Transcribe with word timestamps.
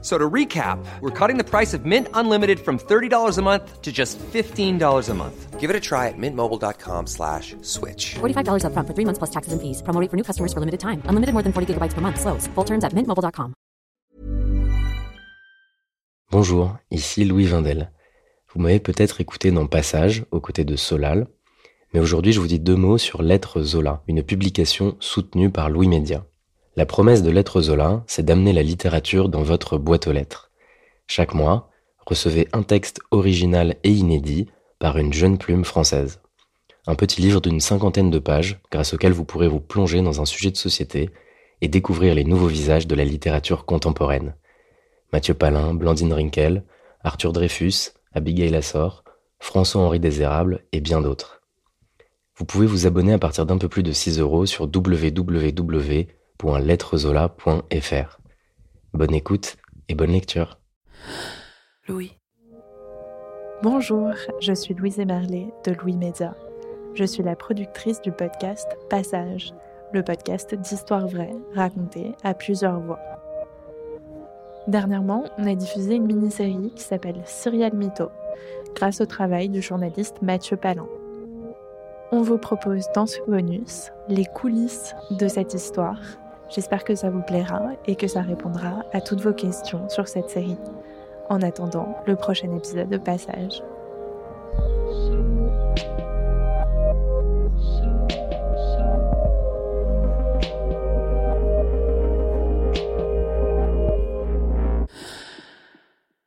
So 0.00 0.16
to 0.16 0.30
recap, 0.30 0.78
we're 1.00 1.10
cutting 1.10 1.38
the 1.38 1.44
price 1.44 1.74
of 1.74 1.84
Mint 1.84 2.06
Unlimited 2.14 2.60
from 2.60 2.78
$30 2.78 3.36
a 3.36 3.42
month 3.42 3.82
to 3.82 3.90
just 3.90 4.16
$15 4.32 5.08
a 5.08 5.14
month. 5.14 5.58
Give 5.58 5.70
it 5.70 5.74
a 5.74 5.80
try 5.80 6.06
at 6.06 6.14
mintmobile.com 6.16 7.08
slash 7.08 7.56
switch. 7.62 8.14
$45 8.20 8.62
upfront 8.62 8.86
for 8.86 8.94
three 8.94 9.04
months 9.04 9.18
plus 9.18 9.30
taxes 9.30 9.52
and 9.52 9.60
fees. 9.60 9.82
Promo 9.82 10.00
rate 10.00 10.10
for 10.10 10.16
new 10.16 10.22
customers 10.22 10.52
for 10.52 10.60
limited 10.60 10.78
time. 10.78 11.02
Unlimited 11.10 11.32
more 11.34 11.42
than 11.42 11.52
40 11.52 11.74
gigabytes 11.74 11.94
per 11.94 12.00
month. 12.00 12.20
Slows. 12.20 12.46
Full 12.54 12.64
terms 12.64 12.84
at 12.84 12.94
mintmobile.com. 12.94 13.54
Bonjour, 16.30 16.76
ici 16.90 17.24
Louis 17.24 17.46
Vindel. 17.46 17.90
Vous 18.52 18.60
m'avez 18.60 18.80
peut-être 18.80 19.22
écouté 19.22 19.50
dans 19.50 19.66
Passage, 19.66 20.26
aux 20.30 20.40
côtés 20.40 20.64
de 20.64 20.76
Solal, 20.76 21.26
mais 21.94 22.00
aujourd'hui 22.00 22.32
je 22.32 22.40
vous 22.40 22.46
dis 22.46 22.60
deux 22.60 22.76
mots 22.76 22.98
sur 22.98 23.22
Lettres 23.22 23.62
Zola, 23.62 24.02
une 24.08 24.22
publication 24.22 24.96
soutenue 25.00 25.50
par 25.50 25.70
Louis 25.70 25.88
Média. 25.88 26.27
La 26.78 26.86
promesse 26.86 27.24
de 27.24 27.30
Lettres 27.32 27.62
Zola, 27.62 28.04
c'est 28.06 28.24
d'amener 28.24 28.52
la 28.52 28.62
littérature 28.62 29.28
dans 29.28 29.42
votre 29.42 29.78
boîte 29.78 30.06
aux 30.06 30.12
lettres. 30.12 30.52
Chaque 31.08 31.34
mois, 31.34 31.70
recevez 32.06 32.46
un 32.52 32.62
texte 32.62 33.00
original 33.10 33.74
et 33.82 33.90
inédit 33.90 34.46
par 34.78 34.96
une 34.96 35.12
jeune 35.12 35.38
plume 35.38 35.64
française. 35.64 36.20
Un 36.86 36.94
petit 36.94 37.20
livre 37.20 37.40
d'une 37.40 37.58
cinquantaine 37.58 38.12
de 38.12 38.20
pages, 38.20 38.60
grâce 38.70 38.94
auquel 38.94 39.10
vous 39.10 39.24
pourrez 39.24 39.48
vous 39.48 39.58
plonger 39.58 40.02
dans 40.02 40.20
un 40.20 40.24
sujet 40.24 40.52
de 40.52 40.56
société 40.56 41.10
et 41.62 41.66
découvrir 41.66 42.14
les 42.14 42.22
nouveaux 42.22 42.46
visages 42.46 42.86
de 42.86 42.94
la 42.94 43.04
littérature 43.04 43.64
contemporaine. 43.64 44.36
Mathieu 45.12 45.34
Palin, 45.34 45.74
Blandine 45.74 46.12
Rinkel, 46.12 46.62
Arthur 47.02 47.32
Dreyfus, 47.32 47.90
Abigail 48.12 48.54
Assor, 48.54 49.02
François-Henri 49.40 49.98
Désérable 49.98 50.62
et 50.70 50.80
bien 50.80 51.00
d'autres. 51.00 51.42
Vous 52.36 52.44
pouvez 52.44 52.66
vous 52.66 52.86
abonner 52.86 53.14
à 53.14 53.18
partir 53.18 53.46
d'un 53.46 53.58
peu 53.58 53.68
plus 53.68 53.82
de 53.82 53.90
6 53.90 54.20
euros 54.20 54.46
sur 54.46 54.66
www 54.72 56.06
Bonne 58.92 59.12
écoute 59.12 59.56
et 59.88 59.96
bonne 59.96 60.12
lecture. 60.12 60.60
Louis. 61.88 62.16
Bonjour, 63.64 64.12
je 64.40 64.52
suis 64.52 64.72
Louise 64.72 65.00
Emerlet 65.00 65.48
de 65.66 65.72
Louis 65.72 65.96
Média. 65.96 66.36
Je 66.94 67.02
suis 67.02 67.24
la 67.24 67.34
productrice 67.34 68.00
du 68.02 68.12
podcast 68.12 68.68
Passage, 68.88 69.52
le 69.92 70.04
podcast 70.04 70.54
d'histoires 70.54 71.08
vraies 71.08 71.34
racontées 71.56 72.12
à 72.22 72.34
plusieurs 72.34 72.78
voix. 72.78 73.00
Dernièrement, 74.68 75.24
on 75.38 75.46
a 75.48 75.56
diffusé 75.56 75.96
une 75.96 76.06
mini-série 76.06 76.70
qui 76.76 76.84
s'appelle 76.84 77.20
Serial 77.24 77.74
Mytho, 77.74 78.10
grâce 78.76 79.00
au 79.00 79.06
travail 79.06 79.48
du 79.48 79.60
journaliste 79.60 80.22
Mathieu 80.22 80.56
Palin. 80.56 80.86
On 82.12 82.22
vous 82.22 82.38
propose 82.38 82.86
dans 82.94 83.06
ce 83.06 83.18
bonus 83.26 83.90
les 84.08 84.24
coulisses 84.24 84.94
de 85.10 85.26
cette 85.26 85.52
histoire 85.52 85.98
J'espère 86.50 86.82
que 86.84 86.94
ça 86.94 87.10
vous 87.10 87.20
plaira 87.20 87.72
et 87.86 87.94
que 87.94 88.06
ça 88.06 88.22
répondra 88.22 88.82
à 88.92 89.02
toutes 89.02 89.20
vos 89.20 89.34
questions 89.34 89.86
sur 89.90 90.08
cette 90.08 90.30
série. 90.30 90.56
En 91.28 91.42
attendant 91.42 91.94
le 92.06 92.16
prochain 92.16 92.50
épisode 92.56 92.88
de 92.88 92.96
Passage. 92.96 93.62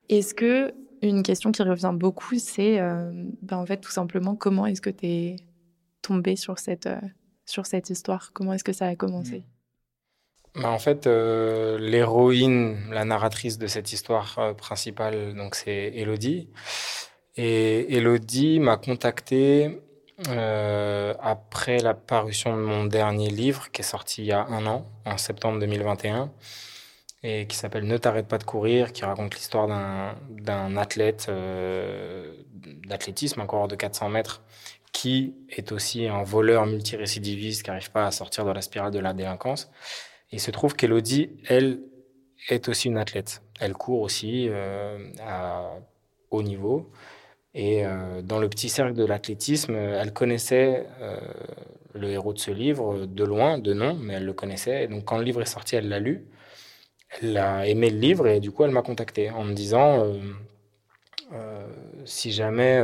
Est-ce 0.07 0.35
que 0.35 0.71
une 1.01 1.23
question 1.23 1.51
qui 1.51 1.63
revient 1.63 1.93
beaucoup, 1.95 2.37
c'est 2.37 2.79
euh, 2.79 3.11
ben 3.41 3.57
en 3.57 3.65
fait 3.65 3.77
tout 3.77 3.89
simplement 3.89 4.35
comment 4.35 4.67
est-ce 4.67 4.81
que 4.81 4.91
tu 4.91 5.07
es 5.07 5.35
tombé 6.03 6.35
sur 6.35 6.59
cette, 6.59 6.85
euh, 6.85 6.99
sur 7.45 7.65
cette 7.65 7.89
histoire? 7.89 8.31
Comment 8.33 8.53
est-ce 8.53 8.63
que 8.63 8.73
ça 8.73 8.85
a 8.85 8.95
commencé? 8.95 9.39
Mmh. 9.39 9.50
Bah, 10.55 10.69
en 10.69 10.79
fait, 10.79 11.07
euh, 11.07 11.77
l'héroïne, 11.79 12.77
la 12.91 13.05
narratrice 13.05 13.57
de 13.57 13.67
cette 13.67 13.93
histoire 13.93 14.37
euh, 14.37 14.53
principale, 14.53 15.33
donc 15.33 15.55
c'est 15.55 15.93
Elodie. 15.95 16.49
Et 17.37 17.95
Elodie 17.95 18.59
m'a 18.59 18.75
contacté 18.75 19.81
euh, 20.27 21.13
après 21.21 21.79
la 21.79 21.93
parution 21.93 22.57
de 22.57 22.61
mon 22.61 22.83
dernier 22.83 23.29
livre, 23.29 23.71
qui 23.71 23.81
est 23.81 23.85
sorti 23.85 24.23
il 24.23 24.27
y 24.27 24.31
a 24.33 24.45
un 24.45 24.65
an, 24.65 24.85
en 25.05 25.17
septembre 25.17 25.59
2021, 25.59 26.31
et 27.23 27.47
qui 27.47 27.55
s'appelle 27.55 27.85
Ne 27.85 27.97
t'arrête 27.97 28.27
pas 28.27 28.37
de 28.37 28.43
courir, 28.43 28.91
qui 28.91 29.05
raconte 29.05 29.35
l'histoire 29.35 29.67
d'un 29.67 30.77
athlète 30.77 31.31
d'athlétisme, 32.87 33.39
un 33.39 33.45
coureur 33.45 33.69
de 33.69 33.75
400 33.75 34.09
mètres, 34.09 34.41
qui 34.91 35.33
est 35.49 35.71
aussi 35.71 36.07
un 36.07 36.23
voleur 36.23 36.65
multirécidiviste 36.65 37.63
qui 37.63 37.69
n'arrive 37.69 37.91
pas 37.91 38.05
à 38.05 38.11
sortir 38.11 38.43
de 38.43 38.51
la 38.51 38.61
spirale 38.61 38.91
de 38.91 38.99
la 38.99 39.13
délinquance 39.13 39.71
il 40.31 40.39
se 40.39 40.51
trouve 40.51 40.75
qu'Elodie, 40.75 41.29
elle, 41.47 41.79
est 42.49 42.69
aussi 42.69 42.87
une 42.87 42.97
athlète. 42.97 43.43
Elle 43.59 43.73
court 43.73 44.01
aussi 44.01 44.47
euh, 44.49 44.97
à 45.21 45.75
haut 46.31 46.41
niveau. 46.41 46.89
Et 47.53 47.85
euh, 47.85 48.21
dans 48.21 48.39
le 48.39 48.49
petit 48.49 48.69
cercle 48.69 48.93
de 48.93 49.05
l'athlétisme, 49.05 49.75
elle 49.75 50.13
connaissait 50.13 50.87
euh, 51.01 51.19
le 51.93 52.09
héros 52.09 52.33
de 52.33 52.39
ce 52.39 52.49
livre 52.49 53.05
de 53.05 53.23
loin, 53.23 53.59
de 53.59 53.73
nom, 53.73 53.95
mais 53.95 54.13
elle 54.13 54.25
le 54.25 54.33
connaissait. 54.33 54.85
Et 54.85 54.87
donc 54.87 55.05
quand 55.05 55.17
le 55.17 55.23
livre 55.23 55.41
est 55.41 55.45
sorti, 55.45 55.75
elle 55.75 55.89
l'a 55.89 55.99
lu. 55.99 56.25
Elle 57.21 57.37
a 57.37 57.67
aimé 57.67 57.89
le 57.89 57.99
livre 57.99 58.27
et 58.27 58.39
du 58.39 58.51
coup, 58.51 58.63
elle 58.63 58.71
m'a 58.71 58.81
contacté 58.81 59.29
en 59.29 59.43
me 59.43 59.53
disant 59.53 60.13
si 62.05 62.31
jamais 62.31 62.81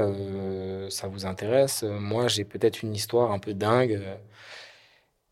ça 0.89 1.07
vous 1.07 1.25
intéresse, 1.25 1.83
moi 1.83 2.27
j'ai 2.27 2.43
peut-être 2.43 2.81
une 2.81 2.93
histoire 2.93 3.31
un 3.31 3.39
peu 3.39 3.53
dingue 3.53 4.01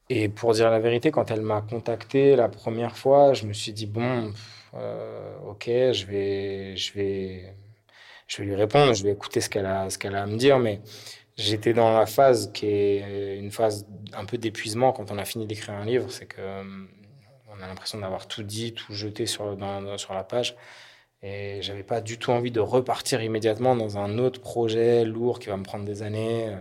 et 0.09 0.29
pour 0.29 0.53
dire 0.53 0.69
la 0.69 0.79
vérité, 0.79 1.11
quand 1.11 1.31
elle 1.31 1.41
m'a 1.41 1.61
contacté 1.61 2.35
la 2.35 2.47
première 2.49 2.95
fois, 2.97 3.33
je 3.33 3.45
me 3.47 3.53
suis 3.53 3.73
dit 3.73 3.87
bon, 3.87 4.31
euh, 4.75 5.37
ok, 5.47 5.65
je 5.65 6.05
vais, 6.05 6.77
je 6.77 6.93
vais, 6.93 7.55
je 8.27 8.37
vais 8.37 8.45
lui 8.45 8.55
répondre, 8.55 8.93
je 8.93 9.03
vais 9.03 9.11
écouter 9.11 9.41
ce 9.41 9.49
qu'elle 9.49 9.65
a, 9.65 9.89
ce 9.89 9.97
qu'elle 9.97 10.15
a 10.15 10.23
à 10.23 10.25
me 10.27 10.37
dire, 10.37 10.59
mais 10.59 10.81
j'étais 11.37 11.73
dans 11.73 11.91
la 11.97 12.05
phase 12.05 12.51
qui 12.53 12.67
est 12.67 13.37
une 13.39 13.51
phase 13.51 13.87
un 14.13 14.25
peu 14.25 14.37
d'épuisement 14.37 14.91
quand 14.93 15.11
on 15.11 15.17
a 15.17 15.25
fini 15.25 15.47
d'écrire 15.47 15.75
un 15.75 15.85
livre, 15.85 16.11
c'est 16.11 16.27
que 16.27 16.41
euh, 16.41 16.63
on 17.49 17.63
a 17.63 17.67
l'impression 17.67 17.99
d'avoir 17.99 18.27
tout 18.27 18.43
dit, 18.43 18.73
tout 18.73 18.93
jeté 18.93 19.25
sur, 19.25 19.55
la 19.55 20.23
page. 20.23 20.55
Et 21.23 21.61
j'avais 21.61 21.83
pas 21.83 22.01
du 22.01 22.19
tout 22.19 22.31
envie 22.31 22.51
de 22.51 22.59
repartir 22.59 23.21
immédiatement 23.23 23.75
dans 23.75 23.97
un 23.97 24.19
autre 24.19 24.41
projet 24.41 25.05
lourd 25.05 25.39
qui 25.39 25.47
va 25.49 25.57
me 25.57 25.63
prendre 25.63 25.85
des 25.85 26.03
années, 26.03 26.49
euh, 26.49 26.57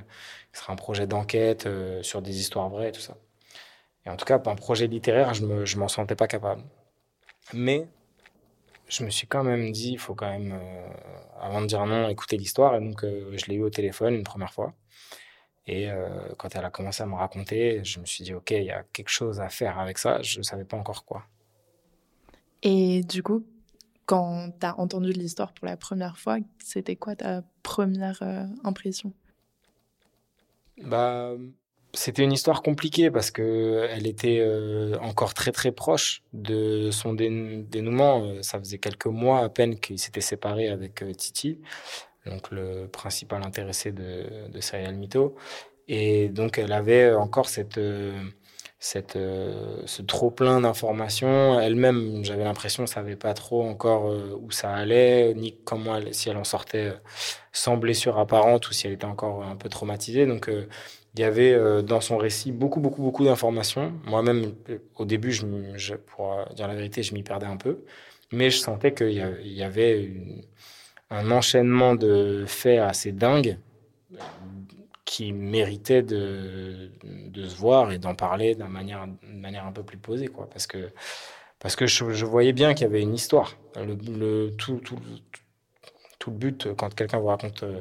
qui 0.53 0.61
sera 0.61 0.73
un 0.73 0.77
projet 0.77 1.07
d'enquête 1.07 1.69
sur 2.03 2.23
des 2.23 2.41
histoires 2.41 2.69
vraies, 2.71 2.93
tout 2.93 3.01
ça. 3.01 3.17
Et 4.07 4.11
en 4.11 4.17
tout 4.17 4.25
cas, 4.25 4.41
un 4.45 4.55
projet 4.55 4.87
littéraire, 4.87 5.35
je 5.35 5.45
ne 5.45 5.79
m'en 5.79 5.89
sentais 5.89 6.17
pas 6.17 6.27
capable. 6.27 6.63
Mais 7.53 7.87
je 8.89 9.05
me 9.05 9.11
suis 9.11 9.27
quand 9.27 9.45
même 9.45 9.73
dit, 9.73 9.93
il 9.93 9.99
faut 9.99 10.15
quand 10.15 10.29
même, 10.29 10.53
euh, 10.53 10.89
avant 11.41 11.61
de 11.61 11.67
dire 11.67 11.85
non, 11.87 12.09
écouter 12.09 12.37
l'histoire. 12.37 12.77
Et 12.77 12.81
donc, 12.81 13.05
euh, 13.05 13.37
je 13.37 13.47
l'ai 13.47 13.57
eu 13.57 13.63
au 13.63 13.71
téléphone 13.71 14.15
une 14.15 14.25
première 14.25 14.53
fois. 14.53 14.75
Et 15.67 15.91
euh, 15.91 16.29
quand 16.37 16.55
elle 16.55 16.65
a 16.65 16.71
commencé 16.71 17.03
à 17.03 17.07
me 17.07 17.15
raconter, 17.15 17.83
je 17.85 17.99
me 17.99 18.05
suis 18.05 18.25
dit, 18.25 18.35
OK, 18.35 18.51
il 18.51 18.65
y 18.65 18.71
a 18.71 18.85
quelque 18.93 19.09
chose 19.09 19.41
à 19.41 19.49
faire 19.49 19.79
avec 19.79 19.99
ça. 19.99 20.21
Je 20.23 20.39
ne 20.39 20.43
savais 20.43 20.65
pas 20.65 20.77
encore 20.77 21.07
quoi. 21.07 21.25
Et 22.63 23.03
du 23.03 23.23
coup, 23.23 23.45
quand 24.05 24.51
tu 24.61 24.67
as 24.67 24.79
entendu 24.79 25.13
l'histoire 25.13 25.53
pour 25.55 25.67
la 25.67 25.79
première 25.79 26.19
fois, 26.19 26.37
c'était 26.63 26.97
quoi 26.97 27.17
ta 27.17 27.43
première 27.63 28.23
impression? 28.63 29.15
Bah, 30.83 31.33
c'était 31.95 32.23
une 32.23 32.33
histoire 32.33 32.63
compliquée 32.63 33.11
parce 33.11 33.31
que 33.31 33.89
elle 33.91 34.07
était 34.07 34.39
euh, 34.41 34.97
encore 35.01 35.35
très 35.35 35.53
très 35.53 35.73
proche 35.73 36.23
de 36.33 36.91
son 36.91 37.15
dénouement. 37.15 38.25
Euh, 38.25 38.43
ça 38.43 38.59
faisait 38.59 38.79
quelques 38.79 39.07
mois 39.07 39.41
à 39.41 39.49
peine 39.49 39.79
qu'il 39.79 39.99
s'était 39.99 40.21
séparé 40.21 40.69
avec 40.69 41.03
euh, 41.03 41.13
Titi, 41.13 41.61
donc 42.27 42.51
le 42.51 42.87
principal 42.89 43.43
intéressé 43.45 43.93
de, 43.93 44.49
de 44.49 44.61
Serial 44.61 44.95
Mito. 44.95 45.37
Et 45.89 46.29
donc 46.29 46.59
elle 46.59 46.73
avait 46.73 47.13
encore 47.13 47.49
cette, 47.49 47.79
cette, 48.79 49.19
ce 49.19 50.03
trop 50.03 50.31
plein 50.31 50.63
d'informations. 50.63 51.61
Elle-même, 51.61 52.25
j'avais 52.25 52.45
l'impression, 52.45 52.87
savait 52.87 53.17
pas 53.17 53.35
trop 53.35 53.63
encore 53.63 54.07
où 54.41 54.51
ça 54.51 54.73
allait, 54.73 55.35
ni 55.35 55.59
comment 55.65 55.99
si 56.13 56.31
elle 56.31 56.39
en 56.39 56.45
sortait 56.45 56.95
sans 57.53 57.77
blessure 57.77 58.19
apparente 58.19 58.67
ou 58.71 58.73
si 58.73 58.87
elle 58.87 58.95
était 58.95 59.05
encore 59.05 59.45
un 59.45 59.57
peu 59.57 59.69
traumatisée. 59.69 60.25
Donc 60.25 60.51
il 61.15 61.21
y 61.21 61.25
avait 61.25 61.53
euh, 61.53 61.83
dans 61.83 62.01
son 62.01 62.17
récit 62.17 62.53
beaucoup, 62.53 62.81
beaucoup, 62.81 63.03
beaucoup 63.03 63.25
d'informations. 63.25 63.93
Moi-même, 64.05 64.55
euh, 64.71 64.79
au 64.97 65.05
début, 65.05 65.33
je, 65.33 65.95
pour 65.95 66.45
dire 66.55 66.69
la 66.69 66.75
vérité, 66.75 67.03
je 67.03 67.15
m'y 67.15 67.23
perdais 67.23 67.47
un 67.47 67.57
peu. 67.57 67.85
Mais 68.33 68.51
je 68.51 68.59
sentais 68.59 68.93
qu'il 68.93 69.13
y 69.13 69.63
avait 69.63 70.13
un 71.11 71.31
enchaînement 71.31 71.95
de 71.95 72.45
faits 72.47 72.81
assez 72.81 73.13
dingues 73.13 73.59
qui 75.05 75.33
méritait 75.33 76.03
de, 76.03 76.91
de 77.05 77.47
se 77.47 77.57
voir 77.57 77.93
et 77.93 77.99
d'en 77.99 78.15
parler 78.15 78.55
d'une 78.55 78.67
manière, 78.69 79.07
manière 79.23 79.67
un 79.67 79.73
peu 79.73 79.85
plus 79.85 79.99
posée. 79.99 80.29
Quoi. 80.29 80.49
Parce 80.51 80.67
que 80.67 80.91
parce 81.65 81.77
que 81.77 81.87
je, 81.87 82.27
voyais 82.27 82.53
bien 82.53 82.75
qu'il 82.75 82.83
y 82.83 82.91
avait 82.91 83.01
une 83.01 83.15
histoire. 83.15 83.57
Le, 83.77 84.51
tout, 84.51 84.77
tout, 84.85 84.99
tout, 86.19 86.31
le 86.31 86.37
but, 86.37 86.69
quand 86.77 86.95
quelqu'un 86.95 87.19
vous 87.19 87.29
raconte 87.29 87.63
euh, 87.63 87.77
euh, 87.77 87.81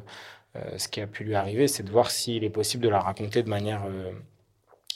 ce 0.77 0.87
qui 0.87 1.01
a 1.01 1.07
pu 1.07 1.23
lui 1.23 1.35
arriver, 1.35 1.67
c'est 1.67 1.83
de 1.83 1.91
voir 1.91 2.11
s'il 2.11 2.43
est 2.43 2.49
possible 2.49 2.83
de 2.83 2.89
la 2.89 2.99
raconter 2.99 3.43
de 3.43 3.49
manière, 3.49 3.85
euh, 3.85 4.11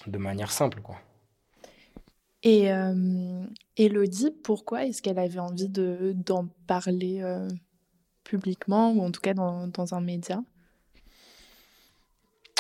de 0.05 0.17
manière 0.17 0.51
simple. 0.51 0.81
Quoi. 0.81 0.97
Et 2.43 2.69
Elodie, 3.75 4.31
pourquoi 4.43 4.85
est-ce 4.85 5.01
qu'elle 5.01 5.19
avait 5.19 5.39
envie 5.39 5.67
de, 5.67 6.13
d'en 6.15 6.47
parler 6.65 7.21
publiquement, 8.23 8.91
ou 8.91 9.01
en 9.01 9.11
tout 9.11 9.19
cas 9.19 9.33
dans, 9.33 9.67
dans 9.67 9.95
un 9.95 10.01
média? 10.01 10.41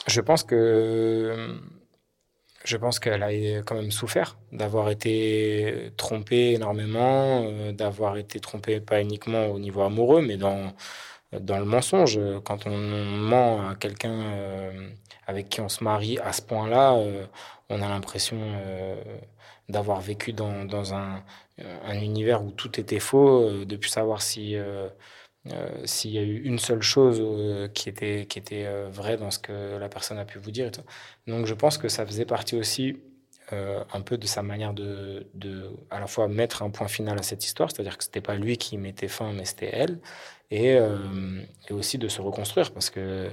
Je 0.07 0.19
pense 0.19 0.43
que 0.43 1.59
je 2.67 2.75
pense 2.75 2.99
qu'elle 2.99 3.23
a 3.23 3.31
quand 3.61 3.75
même 3.75 3.91
souffert 3.91 4.37
d'avoir 4.51 4.89
été 4.89 5.91
trompée 5.95 6.53
énormément, 6.53 7.43
euh, 7.45 7.71
d'avoir 7.71 8.17
été 8.17 8.41
trompée 8.41 8.81
pas 8.81 9.01
uniquement 9.01 9.47
au 9.47 9.59
niveau 9.59 9.81
amoureux, 9.81 10.21
mais 10.21 10.35
dans, 10.35 10.73
dans 11.31 11.59
le 11.59 11.65
mensonge. 11.65 12.19
Quand 12.43 12.67
on 12.67 12.77
ment 12.77 13.69
à 13.69 13.75
quelqu'un 13.75 14.11
euh, 14.13 14.89
avec 15.25 15.49
qui 15.49 15.61
on 15.61 15.69
se 15.69 15.83
marie 15.83 16.17
à 16.19 16.33
ce 16.33 16.41
point-là, 16.41 16.93
euh, 16.95 17.25
on 17.69 17.81
a 17.81 17.89
l'impression 17.89 18.37
d'avoir 19.69 19.99
vécu 19.99 20.31
dans, 20.31 20.93
un, 20.93 21.23
un, 21.57 21.99
univers 21.99 22.43
où 22.43 22.51
tout 22.51 22.79
était 22.79 22.99
faux, 22.99 23.65
de 23.65 23.75
plus 23.75 23.89
savoir 23.89 24.21
si 24.21 24.55
euh, 25.53 25.85
s'il 25.85 26.11
y 26.11 26.17
a 26.17 26.21
eu 26.21 26.41
une 26.43 26.59
seule 26.59 26.81
chose 26.81 27.19
euh, 27.21 27.67
qui 27.69 27.89
était, 27.89 28.25
qui 28.27 28.39
était 28.39 28.65
euh, 28.65 28.89
vraie 28.89 29.17
dans 29.17 29.31
ce 29.31 29.39
que 29.39 29.77
la 29.77 29.87
personne 29.89 30.17
a 30.17 30.25
pu 30.25 30.39
vous 30.39 30.51
dire. 30.51 30.71
Donc 31.27 31.45
je 31.45 31.53
pense 31.53 31.77
que 31.77 31.87
ça 31.87 32.05
faisait 32.05 32.25
partie 32.25 32.55
aussi 32.55 32.97
un 33.49 34.01
peu 34.01 34.17
de 34.17 34.27
sa 34.27 34.43
manière 34.43 34.73
de, 34.73 35.25
de, 35.33 35.71
à 35.89 36.01
la 36.01 36.07
fois 36.07 36.27
mettre 36.27 36.63
un 36.63 36.69
point 36.69 36.89
final 36.89 37.17
à 37.17 37.23
cette 37.23 37.45
histoire, 37.45 37.71
c'est-à-dire 37.71 37.97
que 37.97 38.03
c'était 38.03 38.19
pas 38.19 38.35
lui 38.35 38.57
qui 38.57 38.77
mettait 38.77 39.07
fin, 39.07 39.31
mais 39.31 39.45
c'était 39.45 39.69
elle, 39.71 39.99
et, 40.51 40.77
et, 41.69 41.73
aussi 41.73 41.97
de 41.97 42.07
se 42.07 42.21
reconstruire, 42.21 42.71
parce 42.71 42.89
que 42.89 43.29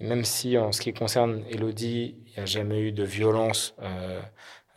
même 0.00 0.24
si 0.24 0.56
en 0.58 0.72
ce 0.72 0.80
qui 0.80 0.92
concerne 0.92 1.44
Elodie, 1.50 2.16
il 2.26 2.32
n'y 2.36 2.42
a 2.42 2.46
jamais 2.46 2.80
eu 2.80 2.92
de 2.92 3.04
violence 3.04 3.74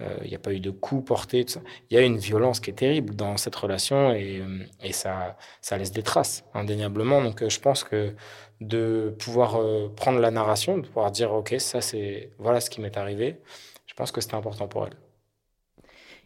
euh, 0.02 0.16
il 0.24 0.30
n'y 0.30 0.36
a 0.36 0.40
pas 0.40 0.54
eu 0.54 0.60
de 0.60 0.70
coups 0.70 1.06
portés. 1.06 1.46
Il 1.90 1.96
y 1.96 1.98
a 1.98 2.02
une 2.02 2.18
violence 2.18 2.60
qui 2.60 2.70
est 2.70 2.74
terrible 2.74 3.16
dans 3.16 3.38
cette 3.38 3.56
relation 3.56 4.14
et, 4.14 4.42
euh, 4.42 4.92
ça, 4.92 5.78
laisse 5.78 5.92
des 5.92 6.04
traces, 6.04 6.46
indéniablement. 6.54 7.22
Donc 7.22 7.42
euh, 7.42 7.50
je 7.50 7.60
pense 7.60 7.84
que 7.84 8.16
de 8.62 9.16
pouvoir 9.20 9.60
prendre 9.96 10.20
la 10.20 10.32
narration, 10.32 10.78
de 10.80 10.88
pouvoir 10.88 11.12
dire 11.12 11.32
ok, 11.32 11.56
ça 11.60 11.80
c'est 11.82 12.32
voilà 12.40 12.60
ce 12.60 12.72
qui 12.72 12.82
m'est 12.82 12.98
arrivé, 12.98 13.40
je 13.86 13.94
pense 13.94 14.12
que 14.12 14.20
c'était 14.20 14.36
important 14.36 14.68
pour 14.68 14.88
elle. 14.88 15.07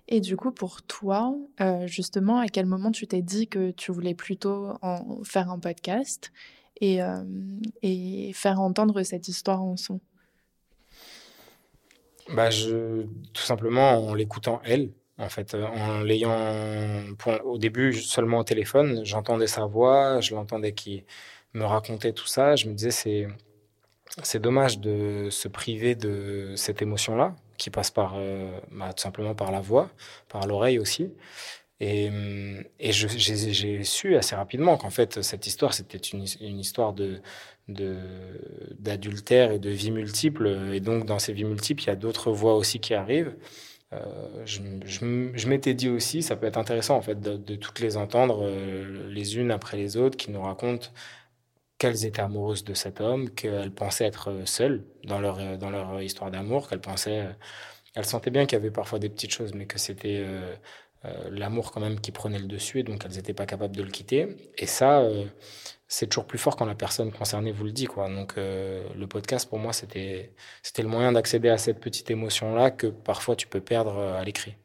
Et 0.08 0.20
du 0.20 0.36
coup, 0.36 0.52
pour 0.52 0.82
toi, 0.82 1.36
justement, 1.86 2.40
à 2.40 2.48
quel 2.48 2.66
moment 2.66 2.92
tu 2.92 3.08
t'es 3.08 3.22
dit 3.22 3.48
que 3.48 3.72
tu 3.72 3.92
voulais 3.92 4.16
plutôt 4.16 4.74
en 4.82 5.24
faire 5.24 5.50
un 5.50 5.60
podcast 5.60 6.32
et, 6.82 7.00
et 7.82 8.32
faire 8.34 8.60
entendre 8.60 9.04
cette 9.04 9.28
histoire 9.28 9.62
en 9.62 9.78
son? 9.78 10.02
Bah, 12.30 12.50
tout 12.50 13.42
simplement 13.42 14.10
en 14.10 14.14
l'écoutant 14.14 14.62
elle, 14.64 14.92
en 15.18 15.30
fait, 15.30 15.54
euh, 15.54 15.66
en 15.66 16.02
l'ayant 16.02 16.36
au 17.44 17.58
début 17.58 17.94
seulement 17.94 18.40
au 18.40 18.44
téléphone, 18.44 19.02
j'entendais 19.04 19.48
sa 19.48 19.66
voix, 19.66 20.20
je 20.22 20.34
l'entendais 20.34 20.74
qui 20.74 21.04
me 21.54 21.66
racontait 21.66 22.14
tout 22.14 22.26
ça, 22.26 22.56
je 22.56 22.68
me 22.68 22.74
disais 22.74 22.92
c'est 22.92 23.28
c'est 24.24 24.42
dommage 24.42 24.80
de 24.80 25.30
se 25.30 25.48
priver 25.48 25.96
de 25.96 26.54
cette 26.56 26.82
émotion-là 26.82 27.36
qui 27.62 27.70
passe 27.70 27.92
par 27.92 28.16
euh, 28.18 28.50
bah, 28.72 28.92
tout 28.92 29.04
simplement 29.04 29.36
par 29.36 29.52
la 29.52 29.62
voix, 29.62 29.90
par 30.28 30.48
l'oreille 30.48 30.80
aussi. 30.80 31.12
Et, 31.80 32.12
et 32.80 32.92
j'ai 32.92 33.84
su 33.84 34.16
assez 34.16 34.36
rapidement 34.36 34.78
qu'en 34.78 34.92
fait 34.92 35.24
cette 35.24 35.48
histoire 35.48 35.74
c'était 35.74 35.98
une, 35.98 36.60
histoire 36.60 36.94
de 36.94 37.22
d'adultère 37.68 39.52
et 39.52 39.60
de 39.60 39.70
vie 39.70 39.92
multiples. 39.92 40.48
Et 40.74 40.80
donc, 40.80 41.06
dans 41.06 41.20
ces 41.20 41.34
vies 41.34 41.46
multiples, 41.46 41.84
il 41.84 41.88
y 41.88 41.90
a 41.90 41.96
d'autres 41.96 42.32
voix 42.32 42.56
aussi 42.56 42.80
qui 42.80 42.94
arrivent. 42.94 43.34
Euh, 43.94 44.46
je, 44.46 45.48
m'étais 45.48 45.74
dit 45.74 45.90
aussi, 45.90 46.22
ça 46.22 46.36
peut 46.36 46.46
être 46.46 46.58
intéressant 46.58 46.96
en 46.96 47.02
fait 47.02 47.20
de, 47.20 47.56
toutes 47.56 47.80
les 47.80 47.98
entendre 47.98 48.42
euh, 48.44 49.10
les 49.10 49.38
unes 49.38 49.52
après 49.52 49.78
les 49.78 49.98
autres, 49.98 50.18
qui 50.18 50.32
nous 50.32 50.42
racontent 50.42 50.88
qu'elles 51.82 52.06
étaient 52.06 52.22
amoureuses 52.22 52.64
de 52.64 52.74
cet 52.74 53.02
homme, 53.02 53.30
qu'elles 53.32 53.74
pensaient 53.74 54.06
être 54.06 54.44
seules 54.46 54.84
dans 55.04 55.20
leur 55.20 55.58
dans 55.58 55.72
leur 55.72 56.02
histoire 56.02 56.30
d'amour, 56.30 56.70
qu'elles 56.70 56.82
pensaient, 56.82 57.26
elles 57.96 58.06
sentaient 58.06 58.30
bien 58.30 58.46
qu'il 58.46 58.58
y 58.58 58.62
avait 58.62 58.72
parfois 58.72 59.00
des 59.00 59.10
petites 59.10 59.34
choses, 59.34 59.54
mais 59.56 59.66
que 59.66 59.80
c'était 59.80 60.24
euh, 60.24 60.56
l'amour 61.32 61.72
quand 61.72 61.82
même 61.82 62.00
qui 62.00 62.12
prenait 62.12 62.40
le 62.40 62.46
dessus, 62.48 62.80
et 62.80 62.84
donc 62.84 63.04
elles 63.06 63.16
n'étaient 63.16 63.34
pas 63.34 63.48
capables 63.48 63.76
de 63.76 63.84
le 63.84 63.90
quitter. 63.90 64.38
Et 64.60 64.68
ça, 64.68 65.04
c'est 65.92 66.08
toujours 66.08 66.26
plus 66.26 66.38
fort 66.38 66.56
quand 66.56 66.66
la 66.66 66.74
personne 66.74 67.12
concernée 67.12 67.52
vous 67.52 67.66
le 67.66 67.74
dit. 67.74 67.86
Quoi. 67.86 68.08
Donc 68.10 68.36
euh, 68.38 68.82
le 68.96 69.08
podcast, 69.08 69.50
pour 69.50 69.60
moi, 69.60 69.74
c'était, 69.74 70.32
le 70.78 70.88
moyen 70.88 71.12
d'accéder 71.12 71.50
à 71.50 71.58
cette 71.58 71.82
petite 71.82 72.10
émotion-là 72.10 72.72
que 72.72 72.88
parfois 72.88 73.36
tu 73.36 73.46
peux 73.46 73.60
perdre 73.60 73.98
euh, 73.98 74.18
à 74.18 74.24
l'écrit. 74.24 74.56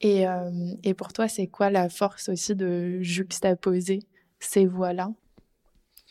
Et, 0.00 0.26
euh, 0.26 0.50
et 0.82 0.92
pour 0.94 1.12
toi, 1.12 1.28
c'est 1.28 1.46
quoi 1.46 1.70
la 1.70 1.88
force 1.88 2.28
aussi 2.28 2.56
de 2.56 3.00
juxtaposer 3.00 4.00
ces 4.40 4.66
voix-là? 4.66 5.12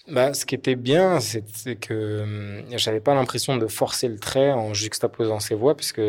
Bah, 0.07 0.33
ce 0.33 0.45
qui 0.45 0.55
était 0.55 0.75
bien, 0.75 1.19
c'est 1.19 1.43
que 1.75 2.63
j'avais 2.71 2.99
pas 2.99 3.13
l'impression 3.13 3.57
de 3.57 3.67
forcer 3.67 4.07
le 4.07 4.19
trait 4.19 4.51
en 4.51 4.73
juxtaposant 4.73 5.39
ces 5.39 5.55
voix, 5.55 5.75
puisque 5.75 6.01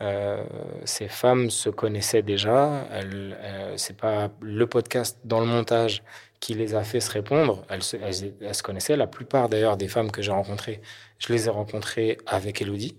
euh, 0.00 0.44
ces 0.84 1.08
femmes 1.08 1.50
se 1.50 1.70
connaissaient 1.70 2.22
déjà. 2.22 2.86
Elles, 2.92 3.36
c'est 3.76 3.96
pas 3.96 4.30
le 4.40 4.66
podcast 4.66 5.18
dans 5.24 5.40
le 5.40 5.46
montage 5.46 6.02
qui 6.40 6.54
les 6.54 6.74
a 6.74 6.84
fait 6.84 7.00
se 7.00 7.10
répondre. 7.10 7.64
Elles 7.68 7.82
se, 7.82 8.62
connaissaient. 8.62 8.96
La 8.96 9.06
plupart 9.06 9.48
d'ailleurs 9.48 9.76
des 9.76 9.88
femmes 9.88 10.10
que 10.10 10.22
j'ai 10.22 10.32
rencontrées, 10.32 10.80
je 11.18 11.32
les 11.32 11.46
ai 11.46 11.50
rencontrées 11.50 12.18
avec 12.26 12.62
Elodie 12.62 12.96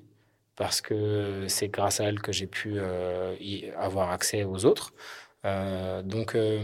parce 0.55 0.81
que 0.81 1.45
c'est 1.47 1.69
grâce 1.69 2.01
à 2.01 2.05
elle 2.05 2.19
que 2.19 2.33
j'ai 2.33 2.47
pu 2.47 2.73
euh, 2.75 3.35
avoir 3.77 4.11
accès 4.11 4.43
aux 4.43 4.65
autres. 4.65 4.93
Euh, 5.45 6.01
donc 6.01 6.35
euh, 6.35 6.61
euh 6.61 6.63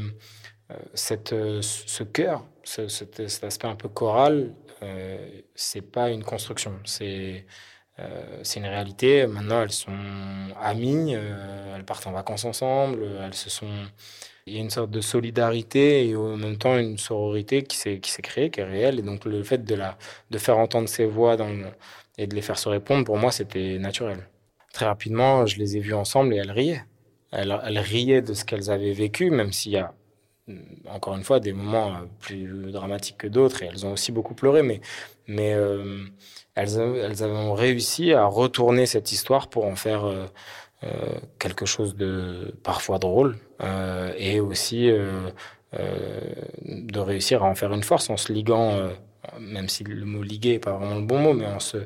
cette, 0.93 1.35
ce 1.61 2.03
cœur, 2.03 2.45
ce, 2.63 2.87
cet, 2.87 3.19
aspect 3.43 3.67
un 3.67 3.75
peu 3.75 3.89
choral, 3.89 4.53
euh, 4.83 5.41
c'est 5.53 5.81
pas 5.81 6.09
une 6.09 6.23
construction, 6.23 6.73
c'est 6.85 7.45
une 7.97 8.65
réalité. 8.65 9.27
Maintenant, 9.27 9.61
elles 9.61 9.71
sont 9.71 9.93
amies, 10.59 11.13
elles 11.13 11.85
partent 11.85 12.07
en 12.07 12.11
vacances 12.11 12.45
ensemble, 12.45 13.03
elles 13.23 13.33
se 13.33 13.49
sont 13.49 13.71
il 14.47 14.53
y 14.53 14.57
a 14.57 14.61
une 14.61 14.69
sorte 14.69 14.91
de 14.91 15.01
solidarité 15.01 16.07
et 16.07 16.15
en 16.15 16.37
même 16.37 16.57
temps 16.57 16.77
une 16.77 16.99
sororité 16.99 17.63
qui 17.63 17.77
s'est 17.77 17.99
créée, 17.99 18.51
qui 18.51 18.59
est 18.59 18.63
réelle. 18.63 18.99
Et 18.99 19.01
donc 19.01 19.25
le 19.25 19.43
fait 19.43 19.63
de 19.63 19.75
la 19.75 19.97
de 20.29 20.37
faire 20.37 20.57
entendre 20.59 20.87
ces 20.87 21.05
voix 21.05 21.35
dans 21.35 21.49
et 22.17 22.27
de 22.27 22.35
les 22.35 22.41
faire 22.41 22.57
se 22.57 22.69
répondre, 22.69 23.05
pour 23.05 23.17
moi, 23.17 23.31
c'était 23.31 23.77
naturel. 23.79 24.29
Très 24.73 24.85
rapidement, 24.85 25.45
je 25.45 25.57
les 25.57 25.77
ai 25.77 25.79
vues 25.79 25.93
ensemble 25.93 26.33
et 26.33 26.37
elles 26.37 26.51
riaient. 26.51 26.83
Elles 27.31 27.79
riaient 27.79 28.21
de 28.21 28.33
ce 28.33 28.45
qu'elles 28.45 28.69
avaient 28.69 28.93
vécu, 28.93 29.29
même 29.31 29.51
s'il 29.51 29.73
y 29.73 29.77
a 29.77 29.93
encore 30.87 31.15
une 31.15 31.23
fois 31.23 31.39
des 31.39 31.53
moments 31.53 31.95
euh, 31.95 32.05
plus 32.19 32.71
dramatiques 32.71 33.17
que 33.17 33.27
d'autres 33.27 33.63
et 33.63 33.67
elles 33.67 33.85
ont 33.85 33.93
aussi 33.93 34.11
beaucoup 34.11 34.35
pleuré, 34.35 34.61
mais 34.61 34.81
mais 35.27 35.53
euh, 35.53 36.03
elles 36.55 36.77
elles 36.79 37.23
ont 37.25 37.53
réussi 37.53 38.13
à 38.13 38.25
retourner 38.25 38.85
cette 38.85 39.11
histoire 39.11 39.47
pour 39.49 39.65
en 39.65 39.75
faire 39.75 40.05
euh, 40.05 40.25
euh, 40.83 41.19
quelque 41.39 41.65
chose 41.65 41.95
de 41.95 42.53
parfois 42.63 42.99
drôle 42.99 43.37
euh, 43.63 44.13
et 44.17 44.39
aussi 44.39 44.89
euh, 44.89 45.29
de 46.61 46.99
réussir 46.99 47.43
à 47.43 47.47
en 47.47 47.55
faire 47.55 47.73
une 47.73 47.83
force 47.83 48.09
en 48.09 48.17
se 48.17 48.31
liguant, 48.31 48.89
même 49.39 49.67
si 49.67 49.83
le 49.83 50.05
mot 50.05 50.21
liguer 50.23 50.53
n'est 50.53 50.59
pas 50.59 50.73
vraiment 50.77 50.95
le 50.95 51.01
bon 51.01 51.19
mot, 51.19 51.33
mais 51.33 51.45
en 51.47 51.59
se, 51.59 51.77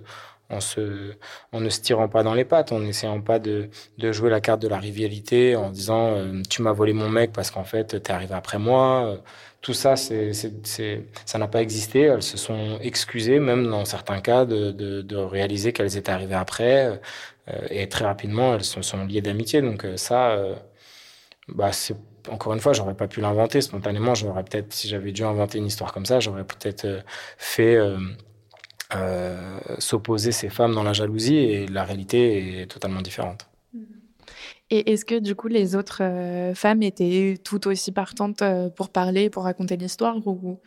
en 0.50 0.60
se, 0.62 1.14
en 1.52 1.60
ne 1.62 1.70
se 1.70 1.82
tirant 1.82 2.08
pas 2.10 2.24
dans 2.24 2.34
les 2.34 2.46
pattes, 2.46 2.72
en 2.72 2.80
n'essayant 2.80 3.22
pas 3.22 3.40
de, 3.40 3.70
de 3.98 4.12
jouer 4.12 4.30
la 4.30 4.42
carte 4.42 4.62
de 4.62 4.68
la 4.68 4.78
rivalité, 4.80 5.56
en 5.56 5.70
disant 5.70 6.16
tu 6.50 6.62
m'as 6.62 6.74
volé 6.74 6.94
mon 6.94 7.10
mec 7.10 7.32
parce 7.34 7.52
qu'en 7.52 7.64
fait 7.64 8.02
t'es 8.02 8.12
arrivé 8.12 8.34
après 8.34 8.58
moi. 8.60 9.18
tout 9.62 9.74
ça, 9.74 9.96
c'est, 9.96 10.32
ça 11.26 11.38
n'a 11.38 11.48
pas 11.48 11.62
existé. 11.62 12.02
Elles 12.02 12.24
se 12.24 12.38
sont 12.38 12.80
excusées, 12.82 13.40
même 13.40 13.68
dans 13.70 13.86
certains 13.86 14.22
cas, 14.22 14.46
de, 14.46 14.72
de, 14.72 15.02
de 15.02 15.16
réaliser 15.18 15.74
qu'elles 15.74 15.98
étaient 15.98 16.12
arrivées 16.12 16.36
après. 16.36 17.00
Euh, 17.50 17.68
et 17.70 17.88
très 17.90 18.06
rapidement, 18.06 18.56
elles 18.56 18.64
se 18.64 18.82
sont 18.82 19.06
liées 19.06 19.22
d'amitié. 19.22 19.62
Donc 19.62 19.86
euh, 19.86 19.98
ça, 19.98 20.32
euh, 20.32 20.56
bah, 21.48 21.72
c'est 21.74 21.96
encore 22.30 22.54
une 22.54 22.60
fois, 22.60 22.74
j'aurais 22.74 22.96
pas 22.96 23.08
pu 23.08 23.22
l'inventer 23.22 23.62
spontanément. 23.62 24.16
J'aurais 24.16 24.44
peut-être, 24.44 24.74
si 24.74 24.88
j'avais 24.88 25.12
dû 25.12 25.24
inventer 25.24 25.58
une 25.58 25.66
histoire 25.66 25.94
comme 25.94 26.06
ça, 26.06 26.20
j'aurais 26.20 26.44
peut-être 26.46 27.04
fait 27.38 27.78
euh, 28.96 29.60
s'opposer 29.78 30.32
ces 30.32 30.50
femmes 30.50 30.74
dans 30.74 30.84
la 30.84 30.94
jalousie 30.94 31.38
et 31.38 31.68
la 31.68 31.84
réalité 31.84 32.62
est 32.62 32.66
totalement 32.68 33.02
différente. 33.02 33.48
Et 34.72 34.92
est-ce 34.92 35.06
que 35.06 35.20
du 35.20 35.36
coup 35.36 35.48
les 35.48 35.76
autres 35.76 36.04
femmes 36.56 36.84
étaient 36.84 37.38
tout 37.44 37.68
aussi 37.68 37.92
partantes 37.92 38.44
pour 38.76 38.90
parler, 38.90 39.30
pour 39.30 39.44
raconter 39.44 39.78
l'histoire 39.78 40.16
ou, 40.28 40.60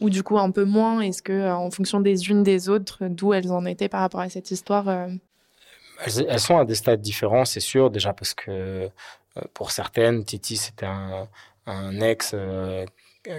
ou 0.00 0.10
du 0.10 0.22
coup 0.22 0.38
un 0.38 0.52
peu 0.52 0.64
moins? 0.64 1.00
Est-ce 1.00 1.22
que 1.22 1.50
en 1.50 1.70
fonction 1.72 2.00
des 2.00 2.30
unes 2.30 2.44
des 2.44 2.68
autres, 2.68 3.08
d'où 3.08 3.32
elles 3.32 3.50
en 3.50 3.64
étaient 3.64 3.88
par 3.88 4.00
rapport 4.00 4.20
à 4.20 4.28
cette 4.28 4.52
histoire 4.52 4.88
elles, 4.88 6.26
elles, 6.28 6.38
sont 6.38 6.56
à 6.56 6.64
des 6.64 6.76
stades 6.76 7.00
différents, 7.00 7.44
c'est 7.44 7.58
sûr, 7.58 7.90
déjà 7.90 8.12
parce 8.12 8.32
que 8.32 8.88
pour 9.54 9.72
certaines, 9.72 10.24
Titi, 10.24 10.56
c'était 10.56 10.86
un, 10.86 11.28
un, 11.66 12.00
ex 12.00 12.36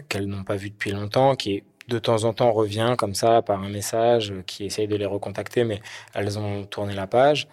qu'elles 0.09 0.25
n'ont 0.25 0.43
pas 0.43 0.55
vu 0.55 0.69
depuis 0.69 0.91
longtemps, 0.91 1.35
qui 1.35 1.55
est 1.55 1.63
de 1.89 1.99
temps 1.99 2.23
en 2.23 2.33
temps 2.33 2.51
revient 2.51 2.95
comme 2.97 3.15
ça 3.15 3.41
par 3.41 3.61
un 3.61 3.69
message, 3.69 4.33
qui 4.45 4.65
essaye 4.65 4.87
de 4.87 4.95
les 4.95 5.05
recontacter, 5.05 5.63
mais 5.63 5.81
elles 6.13 6.37
ont 6.39 6.65
tourné 6.65 6.93
la 6.95 7.07
page. 7.07 7.47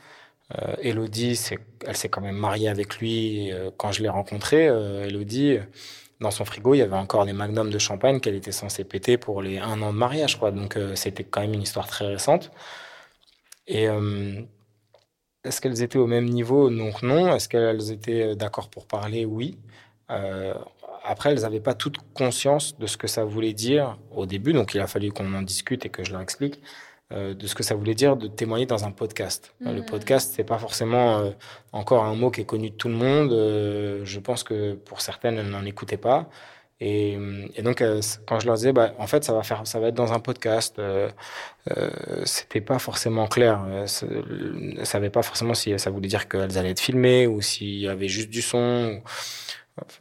Euh, 0.57 0.77
Elodie, 0.81 1.39
elle 1.87 1.97
s'est 1.97 2.09
quand 2.09 2.21
même 2.21 2.37
mariée 2.37 2.69
avec 2.69 2.99
lui 2.99 3.53
euh, 3.53 3.71
quand 3.77 3.93
je 3.93 4.03
l'ai 4.03 4.09
rencontrée. 4.09 4.69
Euh, 4.69 5.07
Elodie, 5.07 5.59
dans 6.21 6.31
son 6.31 6.45
frigo, 6.45 6.75
il 6.75 6.79
y 6.79 6.83
avait 6.83 6.97
encore 6.97 7.27
des 7.27 7.33
magnums 7.33 7.71
de 7.71 7.79
champagne 7.79 8.21
qu'elle 8.21 8.37
était 8.37 8.53
censée 8.53 8.85
péter 8.85 9.19
pour 9.19 9.43
les 9.43 9.59
un 9.59 9.83
an 9.83 9.93
de 9.93 9.99
mariage, 9.99 10.39
quoi. 10.39 10.51
Donc 10.53 10.79
c'était 10.95 11.25
quand 11.25 11.41
même 11.41 11.55
une 11.55 11.63
histoire 11.63 11.87
très 11.87 12.07
récente. 12.07 12.51
Et 13.67 13.87
est-ce 15.45 15.61
qu'elles 15.61 15.83
étaient 15.83 15.99
au 15.99 16.07
même 16.07 16.27
niveau? 16.27 16.71
Non. 16.71 17.35
Est-ce 17.35 17.49
qu'elles 17.49 17.91
étaient 17.93 18.37
d'accord 18.37 18.71
pour 18.71 18.87
parler? 18.87 19.25
Oui. 19.27 19.59
Après, 21.07 21.31
elles 21.31 21.41
n'avaient 21.41 21.61
pas 21.61 21.75
toute 21.75 21.99
conscience 22.15 22.77
de 22.79 22.87
ce 22.87 22.97
que 22.97 23.07
ça 23.07 23.25
voulait 23.25 23.53
dire 23.53 23.99
au 24.11 24.27
début, 24.27 24.53
donc 24.53 24.75
il 24.75 24.81
a 24.81 24.87
fallu 24.87 25.13
qu'on 25.13 25.33
en 25.35 25.43
discute 25.43 25.87
et 25.87 25.89
que 25.89 26.05
je 26.05 26.13
leur 26.13 26.21
explique. 26.21 26.61
Euh, 27.13 27.35
de 27.35 27.47
ce 27.47 27.55
que 27.55 27.63
ça 27.63 27.77
voulait 27.77 27.95
dire 27.95 28.17
de 28.17 28.27
témoigner 28.27 28.67
dans 28.67 28.85
un 28.85 28.91
podcast. 28.91 29.55
Le 29.61 29.75
mmh. 29.75 29.85
podcast, 29.85 30.33
c'est 30.35 30.43
pas 30.43 30.59
forcément 30.59 31.19
euh, 31.19 31.31
encore 31.71 32.03
un 32.03 32.17
mot 32.17 32.33
qui 32.33 32.41
est 32.41 32.45
connu 32.45 32.71
de 32.71 32.75
tout 32.75 32.89
le 32.89 32.95
monde. 32.95 33.33
Euh, 33.33 34.01
je 34.05 34.19
pense 34.19 34.43
que 34.43 34.75
pour 34.75 35.01
certaines, 35.01 35.39
elles 35.39 35.49
n'en 35.49 35.65
écoutaient 35.65 35.99
pas. 35.99 36.29
Et, 36.81 37.17
et, 37.55 37.63
donc, 37.63 37.83
quand 38.27 38.41
je 38.41 38.47
leur 38.47 38.57
disais, 38.57 38.73
bah, 38.73 38.93
en 38.99 39.07
fait, 39.07 39.23
ça 39.23 39.33
va 39.33 39.45
faire, 39.45 39.67
ça 39.67 39.79
va 39.79 39.89
être 39.89 39.95
dans 39.95 40.13
un 40.13 40.19
podcast, 40.19 40.79
c'était 42.25 42.61
pas 42.61 42.79
forcément 42.79 43.29
clair. 43.29 43.65
ça 43.87 44.07
savait 44.83 45.09
pas 45.09 45.23
forcément 45.23 45.55
si 45.55 45.79
ça 45.79 45.89
voulait 45.91 46.09
dire 46.09 46.29
qu'elles 46.29 46.59
allaient 46.59 46.73
être 46.73 46.81
filmées 46.81 47.27
ou 47.27 47.41
s'il 47.41 47.79
y 47.79 47.89
avait 47.89 48.09
juste 48.09 48.29
du 48.29 48.43
son. 48.43 49.01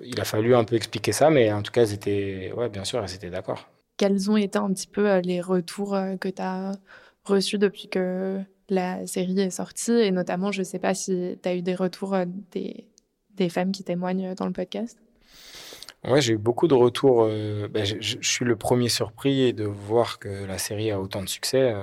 Il 0.04 0.20
a 0.22 0.26
fallu 0.26 0.56
un 0.56 0.64
peu 0.64 0.76
expliquer 0.76 1.12
ça, 1.12 1.30
mais 1.30 1.52
en 1.52 1.62
tout 1.62 1.72
cas, 1.72 1.82
elles 1.82 1.94
étaient, 1.94 2.54
ouais, 2.56 2.70
bien 2.70 2.84
sûr, 2.86 3.04
elles 3.04 3.14
étaient 3.14 3.30
d'accord 3.30 3.70
quels 3.98 4.30
ont 4.30 4.38
été 4.38 4.58
un 4.58 4.72
petit 4.74 4.88
peu 4.88 5.10
euh, 5.10 5.22
les 5.22 5.42
retours 5.42 5.96
euh, 5.96 6.18
que 6.18 6.28
tu 6.28 6.42
as 6.42 6.74
reçus 7.24 7.58
depuis 7.58 7.88
que 7.88 8.40
la 8.70 9.06
série 9.08 9.40
est 9.40 9.50
sortie? 9.50 9.92
Et 9.92 10.12
notamment, 10.12 10.52
je 10.52 10.60
ne 10.60 10.64
sais 10.64 10.80
pas 10.80 10.94
si 10.94 11.38
tu 11.42 11.50
as 11.50 11.56
eu 11.56 11.62
des 11.62 11.76
retours 11.76 12.14
euh, 12.14 12.26
des, 12.52 12.88
des, 13.36 13.50
femmes 13.50 13.72
qui 13.72 13.84
témoignent 13.84 14.36
dans 14.36 14.46
le 14.46 14.52
podcast? 14.52 14.98
Ouais, 16.04 16.22
j'ai 16.22 16.34
eu 16.34 16.38
beaucoup 16.38 16.68
de 16.68 16.76
retours. 16.76 17.26
Ben, 17.26 17.84
je, 17.84 18.18
suis 18.22 18.46
le 18.46 18.56
premier 18.56 18.90
surpris 18.90 19.54
de 19.54 19.64
voir 19.64 20.20
que 20.20 20.46
la 20.46 20.60
série 20.60 20.92
a 20.92 21.02
autant 21.02 21.24
de 21.24 21.28
succès. 21.28 21.74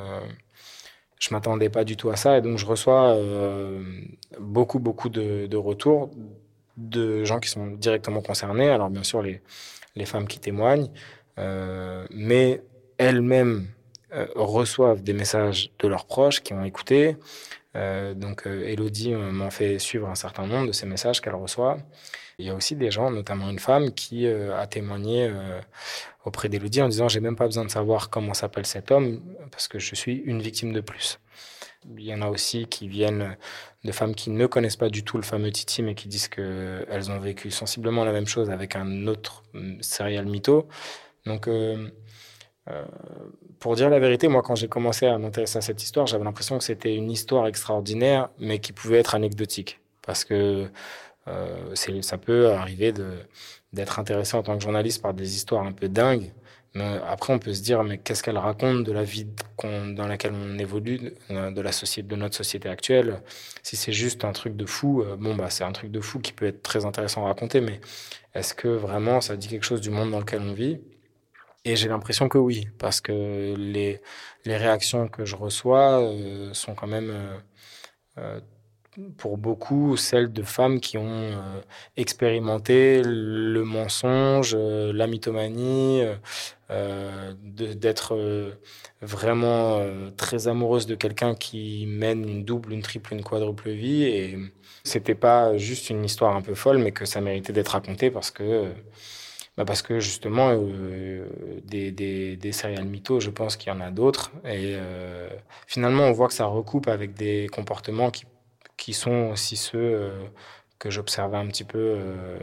je 1.18 1.34
m'attendais 1.34 1.70
pas 1.70 1.82
du 1.82 1.96
tout 1.96 2.08
à 2.08 2.14
ça 2.14 2.38
et 2.38 2.40
donc 2.40 2.56
je 2.56 2.64
reçois 2.64 3.18
beaucoup, 4.38 4.78
beaucoup 4.78 5.08
de, 5.08 5.48
de, 5.48 5.56
retours 5.56 6.08
de 6.76 7.24
gens 7.24 7.40
qui 7.40 7.48
sont 7.48 7.66
directement 7.66 8.22
concernés. 8.22 8.68
Alors 8.68 8.90
bien 8.90 9.02
sûr, 9.02 9.22
les, 9.22 9.40
les 9.96 10.06
femmes 10.06 10.26
qui 10.26 10.38
témoignent, 10.38 10.90
euh, 11.38 12.06
mais 12.10 12.62
elles-mêmes 12.98 13.68
euh, 14.12 14.26
reçoivent 14.34 15.02
des 15.02 15.12
messages 15.12 15.70
de 15.78 15.88
leurs 15.88 16.06
proches 16.06 16.40
qui 16.42 16.52
ont 16.52 16.64
écouté. 16.64 17.16
Euh, 17.74 18.14
donc 18.14 18.46
Elodie 18.46 19.14
m'en 19.14 19.50
fait 19.50 19.78
suivre 19.78 20.08
un 20.08 20.14
certain 20.14 20.46
nombre 20.46 20.66
de 20.66 20.72
ces 20.72 20.86
messages 20.86 21.20
qu'elle 21.20 21.34
reçoit. 21.34 21.78
Il 22.38 22.46
y 22.46 22.50
a 22.50 22.54
aussi 22.54 22.76
des 22.76 22.90
gens, 22.90 23.10
notamment 23.10 23.48
une 23.50 23.58
femme, 23.58 23.92
qui 23.92 24.26
a 24.26 24.66
témoigné 24.66 25.30
auprès 26.24 26.48
d'Elodie 26.48 26.82
en 26.82 26.88
disant 26.88 27.06
j'ai 27.06 27.20
même 27.20 27.36
pas 27.36 27.44
besoin 27.44 27.64
de 27.64 27.70
savoir 27.70 28.10
comment 28.10 28.34
s'appelle 28.34 28.66
cet 28.66 28.90
homme 28.90 29.20
parce 29.50 29.68
que 29.68 29.78
je 29.78 29.94
suis 29.94 30.16
une 30.16 30.40
victime 30.40 30.72
de 30.72 30.80
plus. 30.80 31.20
Il 31.96 32.04
y 32.04 32.14
en 32.14 32.22
a 32.22 32.28
aussi 32.28 32.66
qui 32.66 32.88
viennent 32.88 33.36
de 33.84 33.92
femmes 33.92 34.14
qui 34.14 34.30
ne 34.30 34.46
connaissent 34.46 34.76
pas 34.76 34.88
du 34.88 35.04
tout 35.04 35.16
le 35.16 35.22
fameux 35.22 35.50
Titi, 35.50 35.82
mais 35.82 35.94
qui 35.94 36.08
disent 36.08 36.28
qu'elles 36.28 37.10
ont 37.10 37.18
vécu 37.18 37.50
sensiblement 37.50 38.04
la 38.04 38.12
même 38.12 38.26
chose 38.26 38.50
avec 38.50 38.76
un 38.76 39.06
autre 39.06 39.42
serial 39.80 40.26
mytho. 40.26 40.68
Donc, 41.26 41.48
euh, 41.48 41.90
euh, 42.70 42.84
pour 43.58 43.74
dire 43.76 43.90
la 43.90 43.98
vérité, 43.98 44.28
moi, 44.28 44.42
quand 44.42 44.54
j'ai 44.54 44.68
commencé 44.68 45.06
à 45.06 45.18
m'intéresser 45.18 45.58
à 45.58 45.60
cette 45.60 45.82
histoire, 45.82 46.06
j'avais 46.06 46.24
l'impression 46.24 46.58
que 46.58 46.64
c'était 46.64 46.94
une 46.94 47.10
histoire 47.10 47.46
extraordinaire, 47.46 48.30
mais 48.38 48.58
qui 48.58 48.72
pouvait 48.72 48.98
être 48.98 49.14
anecdotique. 49.14 49.80
Parce 50.02 50.24
que 50.24 50.68
euh, 51.28 51.74
ça 52.02 52.18
peut 52.18 52.50
arriver 52.50 52.92
d'être 53.72 53.98
intéressé 53.98 54.36
en 54.36 54.42
tant 54.42 54.56
que 54.56 54.62
journaliste 54.62 55.02
par 55.02 55.14
des 55.14 55.36
histoires 55.36 55.64
un 55.64 55.72
peu 55.72 55.88
dingues. 55.88 56.32
Mais 56.74 56.98
après, 57.06 57.32
on 57.34 57.38
peut 57.38 57.52
se 57.52 57.62
dire, 57.62 57.82
mais 57.84 57.98
qu'est-ce 57.98 58.22
qu'elle 58.22 58.38
raconte 58.38 58.84
de 58.84 58.92
la 58.92 59.02
vie 59.04 59.26
dans 59.62 60.06
laquelle 60.06 60.32
on 60.34 60.58
évolue, 60.58 61.14
de 61.30 61.60
la 61.60 61.72
société, 61.72 62.08
de 62.08 62.16
notre 62.16 62.34
société 62.36 62.68
actuelle? 62.68 63.22
Si 63.62 63.76
c'est 63.76 63.92
juste 63.92 64.24
un 64.24 64.32
truc 64.32 64.56
de 64.56 64.66
fou, 64.66 65.04
bon 65.18 65.34
bah 65.34 65.50
c'est 65.50 65.64
un 65.64 65.72
truc 65.72 65.90
de 65.90 66.00
fou 66.00 66.18
qui 66.20 66.32
peut 66.32 66.46
être 66.46 66.62
très 66.62 66.84
intéressant 66.86 67.24
à 67.24 67.28
raconter, 67.28 67.60
mais 67.60 67.80
est-ce 68.34 68.54
que 68.54 68.68
vraiment 68.68 69.20
ça 69.20 69.36
dit 69.36 69.48
quelque 69.48 69.64
chose 69.64 69.80
du 69.82 69.90
monde 69.90 70.10
dans 70.10 70.20
lequel 70.20 70.40
on 70.40 70.52
vit? 70.54 70.80
Et 71.64 71.76
j'ai 71.76 71.88
l'impression 71.88 72.28
que 72.28 72.38
oui, 72.38 72.68
parce 72.78 73.00
que 73.00 73.54
les, 73.56 74.00
les 74.44 74.56
réactions 74.56 75.08
que 75.08 75.24
je 75.24 75.36
reçois 75.36 76.00
euh, 76.02 76.52
sont 76.54 76.74
quand 76.74 76.88
même, 76.88 77.10
euh, 77.10 77.38
euh, 78.18 78.40
pour 79.16 79.38
beaucoup, 79.38 79.96
celles 79.96 80.32
de 80.32 80.42
femmes 80.42 80.80
qui 80.80 80.98
ont 80.98 81.30
expérimenté 81.96 83.02
le 83.04 83.62
mensonge, 83.64 84.54
la 84.56 85.06
mythomanie, 85.06 86.02
d'être 87.42 88.52
vraiment 89.00 89.80
très 90.16 90.48
amoureuse 90.48 90.86
de 90.86 90.94
quelqu'un 90.94 91.34
qui 91.34 91.86
mène 91.86 92.28
une 92.28 92.44
double, 92.44 92.72
une 92.72 92.82
triple, 92.82 93.14
une 93.14 93.22
quadruple 93.22 93.70
vie. 93.70 94.04
Et 94.04 94.38
c'était 94.84 95.14
pas 95.14 95.56
juste 95.56 95.90
une 95.90 96.04
histoire 96.04 96.36
un 96.36 96.42
peu 96.42 96.54
folle, 96.54 96.78
mais 96.78 96.92
que 96.92 97.04
ça 97.04 97.20
méritait 97.20 97.52
d'être 97.52 97.68
raconté 97.68 98.10
parce 98.10 98.30
que 98.30 98.72
bah 99.56 99.66
Parce 99.66 99.82
que 99.82 100.00
justement, 100.00 100.50
euh, 100.52 101.28
des, 101.64 101.92
des, 101.92 102.36
des 102.36 102.52
serial 102.52 102.86
mythos, 102.86 103.20
je 103.20 103.28
pense 103.30 103.56
qu'il 103.56 103.70
y 103.70 103.76
en 103.76 103.80
a 103.80 103.90
d'autres. 103.90 104.32
Et 104.44 104.76
euh, 104.76 105.28
finalement, 105.66 106.04
on 106.04 106.12
voit 106.12 106.28
que 106.28 106.34
ça 106.34 106.46
recoupe 106.46 106.88
avec 106.88 107.12
des 107.12 107.48
comportements 107.52 108.10
qui, 108.10 108.24
qui 108.82 108.94
sont 108.94 109.30
aussi 109.30 109.56
ceux 109.56 109.78
euh, 109.78 110.10
que 110.80 110.90
j'observais 110.90 111.36
un 111.36 111.46
petit 111.46 111.62
peu 111.62 111.78
euh, 111.78 112.36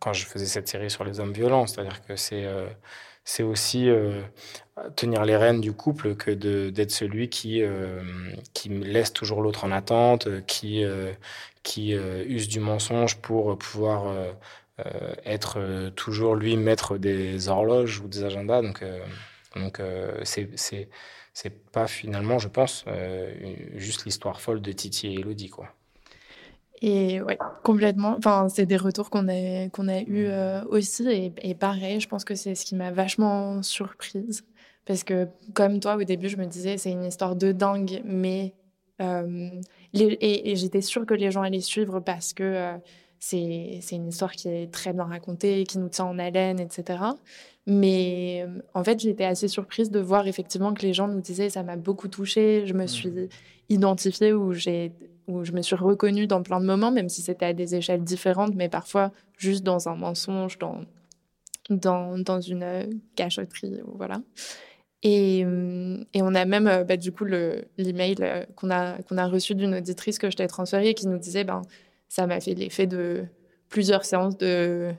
quand 0.00 0.12
je 0.12 0.26
faisais 0.26 0.46
cette 0.46 0.66
série 0.66 0.90
sur 0.90 1.04
les 1.04 1.20
hommes 1.20 1.32
violents. 1.32 1.68
C'est-à-dire 1.68 2.04
que 2.04 2.16
c'est 2.16 2.44
euh, 2.46 2.66
c'est 3.24 3.44
aussi 3.44 3.88
tenir 4.96 5.24
les 5.24 5.36
rênes 5.36 5.60
du 5.60 5.72
couple 5.72 6.16
que 6.16 6.32
d'être 6.70 6.90
celui 6.90 7.28
qui, 7.28 7.62
qui 8.52 8.68
laisse 8.68 9.12
toujours 9.12 9.42
l'autre 9.42 9.62
en 9.62 9.70
attente, 9.70 10.26
qui, 10.46 10.84
qui 11.62 11.92
use 11.92 12.48
du 12.48 12.58
mensonge 12.58 13.18
pour 13.18 13.56
pouvoir 13.56 14.12
être 15.24 15.90
toujours 15.94 16.34
lui 16.34 16.56
maître 16.56 16.98
des 16.98 17.48
horloges 17.48 18.00
ou 18.00 18.08
des 18.08 18.24
agendas. 18.24 18.60
Donc, 18.60 18.82
donc 19.56 19.80
c'est 20.24 20.48
c'est 21.34 21.70
pas 21.72 21.86
finalement, 21.86 22.38
je 22.38 22.48
pense, 22.48 22.84
juste 23.74 24.04
l'histoire 24.04 24.40
folle 24.40 24.60
de 24.60 24.72
Titi 24.72 25.08
et 25.08 25.20
Elodie, 25.20 25.48
quoi. 25.48 25.68
Et 26.82 27.22
ouais, 27.22 27.38
complètement. 27.62 28.16
Enfin, 28.18 28.48
c'est 28.48 28.66
des 28.66 28.76
retours 28.76 29.08
qu'on 29.08 29.28
a, 29.28 29.68
qu'on 29.68 29.88
a 29.88 30.00
eu 30.00 30.28
aussi. 30.68 31.08
Et, 31.08 31.32
et, 31.42 31.54
pareil, 31.54 32.00
je 32.00 32.08
pense 32.08 32.24
que 32.24 32.34
c'est 32.34 32.54
ce 32.54 32.64
qui 32.66 32.74
m'a 32.74 32.90
vachement 32.90 33.62
surprise. 33.62 34.44
Parce 34.84 35.04
que, 35.04 35.28
comme 35.54 35.78
toi, 35.80 35.96
au 35.96 36.02
début, 36.02 36.28
je 36.28 36.36
me 36.36 36.44
disais, 36.44 36.76
c'est 36.76 36.90
une 36.90 37.04
histoire 37.04 37.36
de 37.36 37.52
dingue, 37.52 38.02
mais. 38.04 38.54
et, 39.00 40.50
et 40.52 40.56
j'étais 40.56 40.82
sûre 40.82 41.06
que 41.06 41.14
les 41.14 41.30
gens 41.30 41.42
allaient 41.42 41.60
suivre 41.60 42.00
parce 42.00 42.32
que 42.32 42.78
c'est 43.24 43.80
une 43.92 44.08
histoire 44.08 44.32
qui 44.32 44.48
est 44.48 44.72
très 44.72 44.92
bien 44.92 45.04
racontée, 45.04 45.62
qui 45.62 45.78
nous 45.78 45.88
tient 45.88 46.06
en 46.06 46.18
haleine, 46.18 46.58
etc. 46.58 46.98
Mais 47.68 48.44
euh, 48.44 48.60
en 48.74 48.82
fait, 48.82 48.98
j'étais 48.98 49.24
assez 49.24 49.46
surprise 49.46 49.92
de 49.92 50.00
voir 50.00 50.26
effectivement 50.26 50.74
que 50.74 50.82
les 50.82 50.92
gens 50.92 51.06
nous 51.06 51.20
disaient 51.20 51.48
ça 51.48 51.62
m'a 51.62 51.76
beaucoup 51.76 52.08
touchée, 52.08 52.64
je 52.66 52.74
me 52.74 52.84
mmh. 52.84 52.88
suis 52.88 53.12
identifiée 53.68 54.32
ou 54.32 54.52
j'ai 54.52 54.92
où 55.28 55.44
je 55.44 55.52
me 55.52 55.62
suis 55.62 55.76
reconnue 55.76 56.26
dans 56.26 56.42
plein 56.42 56.60
de 56.60 56.66
moments, 56.66 56.90
même 56.90 57.08
si 57.08 57.22
c'était 57.22 57.46
à 57.46 57.52
des 57.52 57.76
échelles 57.76 58.02
différentes, 58.02 58.56
mais 58.56 58.68
parfois 58.68 59.12
juste 59.38 59.62
dans 59.62 59.88
un 59.88 59.94
mensonge, 59.94 60.58
dans, 60.58 60.80
dans, 61.70 62.18
dans 62.18 62.40
une 62.40 62.64
euh, 62.64 62.86
cachotterie, 63.14 63.80
voilà. 63.94 64.20
Et, 65.04 65.44
euh, 65.44 66.02
et 66.12 66.22
on 66.22 66.34
a 66.34 66.44
même, 66.44 66.84
bah, 66.88 66.96
du 66.96 67.12
coup, 67.12 67.24
l'email 67.24 68.16
qu'on 68.56 68.70
a, 68.70 69.00
qu'on 69.02 69.16
a 69.16 69.28
reçu 69.28 69.54
d'une 69.54 69.76
auditrice 69.76 70.18
que 70.18 70.28
je 70.28 70.36
t'ai 70.36 70.48
transféré 70.48 70.94
qui 70.94 71.06
nous 71.06 71.18
disait, 71.18 71.44
ben, 71.44 71.62
ça 72.12 72.26
m'a 72.26 72.40
fait 72.40 72.52
l'effet 72.52 72.86
de 72.86 73.24
plusieurs 73.70 74.04
séances 74.04 74.36
de, 74.36 74.92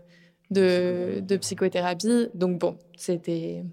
de, 0.49 1.19
de 1.19 1.37
psychothérapie. 1.37 2.29
Donc 2.33 2.57
bon, 2.57 2.79
c'était... 2.97 3.63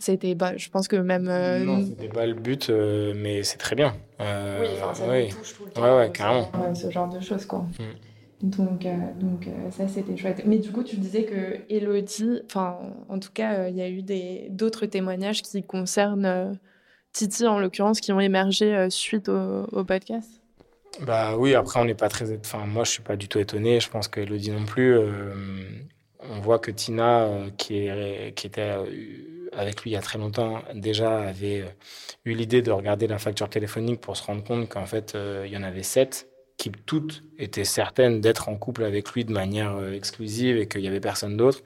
C'était, 0.00 0.36
bah, 0.36 0.56
je 0.56 0.68
pense 0.68 0.86
que 0.86 0.94
même. 0.94 1.28
Euh, 1.28 1.64
non, 1.64 1.84
c'était 1.84 2.08
pas 2.08 2.24
le 2.24 2.34
but, 2.34 2.70
euh, 2.70 3.14
mais 3.16 3.42
c'est 3.42 3.58
très 3.58 3.74
bien. 3.74 3.96
Euh, 4.20 4.60
oui, 4.60 4.68
ça 4.94 5.04
oui. 5.08 5.28
touche 5.28 5.56
tout 5.56 5.64
le 5.64 5.70
temps. 5.72 5.82
Ouais, 5.82 5.96
ouais, 5.96 6.12
carrément. 6.12 6.48
ce 6.72 6.88
genre 6.88 7.08
de 7.08 7.18
choses, 7.18 7.46
quoi. 7.46 7.66
Mm. 8.40 8.48
Donc, 8.48 8.86
donc 9.18 9.48
ça, 9.72 9.88
c'était 9.88 10.16
chouette. 10.16 10.42
Mais 10.46 10.58
du 10.58 10.70
coup, 10.70 10.84
tu 10.84 10.96
disais 10.96 11.24
que 11.24 11.58
Elodie, 11.68 12.42
enfin, 12.44 12.78
en 13.08 13.18
tout 13.18 13.32
cas, 13.34 13.68
il 13.68 13.74
y 13.74 13.82
a 13.82 13.88
eu 13.88 14.04
d'autres 14.50 14.86
témoignages 14.86 15.42
qui 15.42 15.64
concernent 15.64 16.56
Titi, 17.12 17.44
en 17.44 17.58
l'occurrence, 17.58 18.00
qui 18.00 18.12
ont 18.12 18.20
émergé 18.20 18.86
suite 18.90 19.28
au, 19.28 19.64
au 19.72 19.82
podcast 19.82 20.37
Bah 21.00 21.36
oui, 21.36 21.54
après 21.54 21.78
on 21.80 21.84
n'est 21.84 21.94
pas 21.94 22.08
très, 22.08 22.36
enfin 22.38 22.66
moi 22.66 22.82
je 22.84 22.90
suis 22.90 23.02
pas 23.02 23.16
du 23.16 23.28
tout 23.28 23.38
étonné. 23.38 23.80
Je 23.80 23.88
pense 23.88 24.08
qu'Elodie 24.08 24.50
non 24.50 24.64
plus. 24.64 24.96
Euh, 24.96 25.34
on 26.20 26.40
voit 26.40 26.58
que 26.58 26.70
Tina, 26.72 27.22
euh, 27.24 27.50
qui 27.56 27.86
était 27.86 28.60
euh, 28.60 28.84
avec 29.52 29.82
lui 29.82 29.90
il 29.90 29.94
y 29.94 29.96
a 29.96 30.00
très 30.00 30.18
longtemps, 30.18 30.62
déjà 30.74 31.20
avait 31.20 31.64
eu 32.24 32.34
l'idée 32.34 32.62
de 32.62 32.72
regarder 32.72 33.06
la 33.06 33.18
facture 33.18 33.48
téléphonique 33.48 34.00
pour 34.00 34.16
se 34.16 34.24
rendre 34.24 34.42
compte 34.42 34.68
qu'en 34.68 34.86
fait 34.86 35.16
il 35.44 35.50
y 35.52 35.56
en 35.56 35.62
avait 35.62 35.82
sept 35.84 36.28
qui 36.56 36.72
toutes 36.86 37.22
étaient 37.38 37.64
certaines 37.64 38.20
d'être 38.20 38.48
en 38.48 38.56
couple 38.56 38.84
avec 38.84 39.12
lui 39.12 39.24
de 39.24 39.32
manière 39.32 39.80
exclusive 39.92 40.56
et 40.58 40.66
qu'il 40.68 40.80
y 40.80 40.88
avait 40.88 41.00
personne 41.00 41.36
d'autre. 41.36 41.60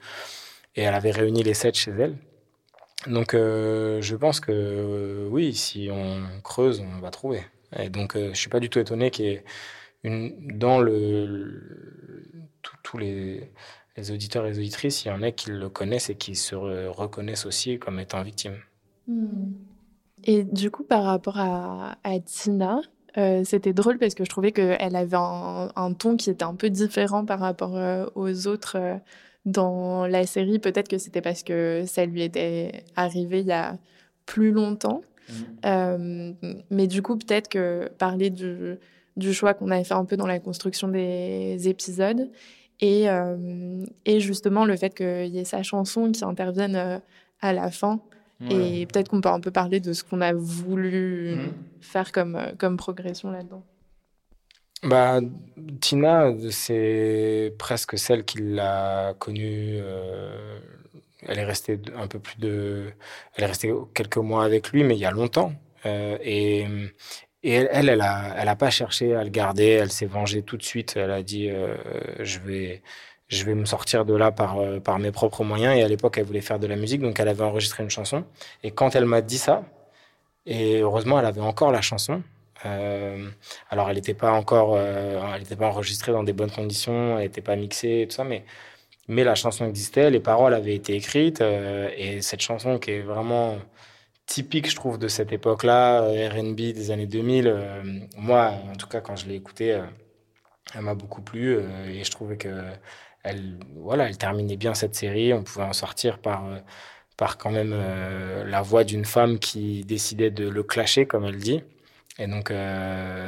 Et 0.75 0.83
elle 0.83 0.93
avait 0.93 1.11
réuni 1.11 1.43
les 1.43 1.55
sept 1.55 1.75
chez 1.75 1.91
elle. 1.91 2.15
Donc 3.07 3.33
je 3.33 4.15
pense 4.15 4.39
que 4.39 5.27
oui, 5.31 5.53
si 5.55 5.89
on 5.91 6.41
creuse, 6.43 6.81
on 6.81 6.99
va 6.99 7.09
trouver. 7.11 7.41
Et 7.77 7.89
donc, 7.89 8.15
euh, 8.15 8.29
je 8.33 8.39
suis 8.39 8.49
pas 8.49 8.59
du 8.59 8.69
tout 8.69 8.79
étonné 8.79 9.11
qu'il 9.11 9.43
dans 10.03 10.83
tous 12.83 12.97
les, 12.97 13.51
auditeurs 14.09 14.45
et 14.45 14.49
les 14.49 14.59
auditrices, 14.59 15.05
il 15.05 15.07
y 15.07 15.11
en 15.11 15.21
ait 15.21 15.33
qui 15.33 15.49
le 15.49 15.69
connaissent 15.69 16.09
et 16.09 16.15
qui 16.15 16.35
se 16.35 16.55
reconnaissent 16.55 17.45
aussi 17.45 17.79
comme 17.79 17.99
étant 17.99 18.21
victimes. 18.21 18.57
Hmm. 19.07 19.53
Et 20.25 20.43
du 20.43 20.71
coup, 20.71 20.83
par 20.83 21.03
rapport 21.03 21.37
à, 21.37 21.95
Tina, 22.25 22.81
euh, 23.17 23.43
c'était 23.45 23.73
drôle 23.73 23.97
parce 23.97 24.13
que 24.13 24.23
je 24.25 24.29
trouvais 24.29 24.51
qu'elle 24.51 24.95
avait 24.95 25.17
un, 25.17 25.71
un, 25.75 25.93
ton 25.93 26.17
qui 26.17 26.29
était 26.29 26.43
un 26.43 26.55
peu 26.55 26.69
différent 26.69 27.25
par 27.25 27.39
rapport 27.39 27.77
euh, 27.77 28.05
aux 28.15 28.47
autres 28.47 28.99
dans 29.45 30.05
la 30.07 30.25
série. 30.25 30.59
Peut-être 30.59 30.87
que 30.87 30.97
c'était 30.97 31.21
parce 31.21 31.43
que 31.43 31.83
ça 31.85 32.05
lui 32.05 32.23
était 32.23 32.83
arrivé 32.95 33.41
il 33.41 33.47
y 33.47 33.51
a 33.51 33.77
plus 34.25 34.51
longtemps. 34.51 35.01
Euh, 35.65 36.33
mais 36.69 36.87
du 36.87 37.01
coup, 37.01 37.17
peut-être 37.17 37.49
que 37.49 37.89
parler 37.97 38.29
du, 38.29 38.75
du 39.17 39.33
choix 39.33 39.53
qu'on 39.53 39.71
avait 39.71 39.83
fait 39.83 39.93
un 39.93 40.05
peu 40.05 40.17
dans 40.17 40.27
la 40.27 40.39
construction 40.39 40.87
des 40.87 41.67
épisodes 41.67 42.29
et, 42.79 43.09
euh, 43.09 43.85
et 44.05 44.19
justement 44.19 44.65
le 44.65 44.75
fait 44.75 44.93
qu'il 44.93 45.27
y 45.27 45.39
ait 45.39 45.45
sa 45.45 45.63
chanson 45.63 46.11
qui 46.11 46.23
intervienne 46.23 46.75
euh, 46.75 46.99
à 47.41 47.53
la 47.53 47.71
fin. 47.71 47.99
Et 48.49 48.85
peut-être 48.87 49.07
qu'on 49.07 49.21
peut 49.21 49.29
un 49.29 49.39
peu 49.39 49.51
parler 49.51 49.79
de 49.79 49.93
ce 49.93 50.03
qu'on 50.03 50.19
a 50.19 50.33
voulu 50.33 51.35
mm. 51.35 51.53
faire 51.79 52.11
comme, 52.11 52.37
comme 52.57 52.75
progression 52.75 53.31
là-dedans. 53.31 53.63
Bah, 54.83 55.21
Tina, 55.79 56.29
c'est 56.49 57.55
presque 57.57 57.97
celle 57.97 58.25
qui 58.25 58.39
l'a 58.39 59.13
connue 59.17 59.79
elle 61.27 61.39
est 61.39 61.45
restée 61.45 61.79
un 61.95 62.07
peu 62.07 62.19
plus 62.19 62.37
de, 62.37 62.91
elle 63.35 63.43
est 63.43 63.47
restée 63.47 63.73
quelques 63.93 64.17
mois 64.17 64.43
avec 64.43 64.69
lui, 64.71 64.83
mais 64.83 64.95
il 64.95 64.99
y 64.99 65.05
a 65.05 65.11
longtemps. 65.11 65.53
Euh, 65.85 66.17
et, 66.21 66.61
et 67.43 67.51
elle, 67.51 67.69
elle, 67.71 67.89
elle 67.89 68.01
a, 68.01 68.35
elle 68.37 68.47
a 68.47 68.55
pas 68.55 68.69
cherché 68.69 69.15
à 69.15 69.23
le 69.23 69.29
garder. 69.29 69.67
Elle 69.67 69.91
s'est 69.91 70.05
vengée 70.05 70.43
tout 70.43 70.57
de 70.57 70.63
suite. 70.63 70.95
Elle 70.95 71.11
a 71.11 71.23
dit, 71.23 71.49
euh, 71.49 71.75
je 72.19 72.39
vais, 72.39 72.81
je 73.27 73.43
vais 73.45 73.55
me 73.55 73.65
sortir 73.65 74.05
de 74.05 74.15
là 74.15 74.31
par, 74.31 74.59
euh, 74.59 74.79
par 74.79 74.99
mes 74.99 75.11
propres 75.11 75.43
moyens. 75.43 75.77
Et 75.77 75.83
à 75.83 75.87
l'époque, 75.87 76.17
elle 76.17 76.25
voulait 76.25 76.41
faire 76.41 76.59
de 76.59 76.67
la 76.67 76.75
musique, 76.75 77.01
donc 77.01 77.19
elle 77.19 77.27
avait 77.27 77.43
enregistré 77.43 77.83
une 77.83 77.89
chanson. 77.89 78.25
Et 78.63 78.71
quand 78.71 78.95
elle 78.95 79.05
m'a 79.05 79.21
dit 79.21 79.37
ça, 79.37 79.63
et 80.45 80.79
heureusement, 80.79 81.19
elle 81.19 81.25
avait 81.25 81.41
encore 81.41 81.71
la 81.71 81.81
chanson. 81.81 82.21
Alors, 83.69 83.89
elle 83.89 83.95
n'était 83.95 84.13
pas 84.13 84.31
encore, 84.31 84.79
elle 84.79 85.41
n'était 85.41 85.57
pas 85.57 85.67
enregistrée 85.67 86.13
dans 86.13 86.23
des 86.23 86.31
bonnes 86.31 86.51
conditions, 86.51 87.17
elle 87.17 87.25
n'était 87.25 87.41
pas 87.41 87.57
mixée 87.57 88.01
et 88.01 88.07
tout 88.07 88.15
ça, 88.15 88.23
mais 88.23 88.45
mais 89.07 89.23
la 89.23 89.35
chanson 89.35 89.65
existait, 89.67 90.09
les 90.09 90.19
paroles 90.19 90.53
avaient 90.53 90.75
été 90.75 90.95
écrites, 90.95 91.41
euh, 91.41 91.89
et 91.97 92.21
cette 92.21 92.41
chanson 92.41 92.79
qui 92.79 92.91
est 92.91 93.01
vraiment 93.01 93.57
typique, 94.25 94.69
je 94.69 94.75
trouve, 94.75 94.97
de 94.97 95.07
cette 95.07 95.31
époque-là, 95.33 96.03
euh, 96.03 96.29
R&B 96.29 96.55
des 96.73 96.91
années 96.91 97.07
2000, 97.07 97.47
euh, 97.47 97.83
moi, 98.17 98.53
en 98.71 98.75
tout 98.75 98.87
cas, 98.87 99.01
quand 99.01 99.15
je 99.15 99.27
l'ai 99.27 99.35
écoutée, 99.35 99.81
elle 100.75 100.81
m'a 100.81 100.95
beaucoup 100.95 101.21
plu, 101.21 101.57
et 101.87 102.03
je 102.03 102.11
trouvais 102.11 102.37
que 102.37 102.49
elle, 103.23 103.59
voilà, 103.75 104.07
elle 104.09 104.17
terminait 104.17 104.57
bien 104.57 104.73
cette 104.73 104.95
série, 104.95 105.33
on 105.33 105.43
pouvait 105.43 105.65
en 105.65 105.73
sortir 105.73 106.19
par 106.19 106.45
par 107.17 107.37
quand 107.37 107.51
même 107.51 107.75
la 108.45 108.61
voix 108.61 108.83
d'une 108.83 109.05
femme 109.05 109.39
qui 109.39 109.83
décidait 109.85 110.31
de 110.31 110.47
le 110.49 110.63
clasher, 110.63 111.05
comme 111.05 111.25
elle 111.25 111.37
dit. 111.37 111.63
Et 112.19 112.27
donc, 112.27 112.51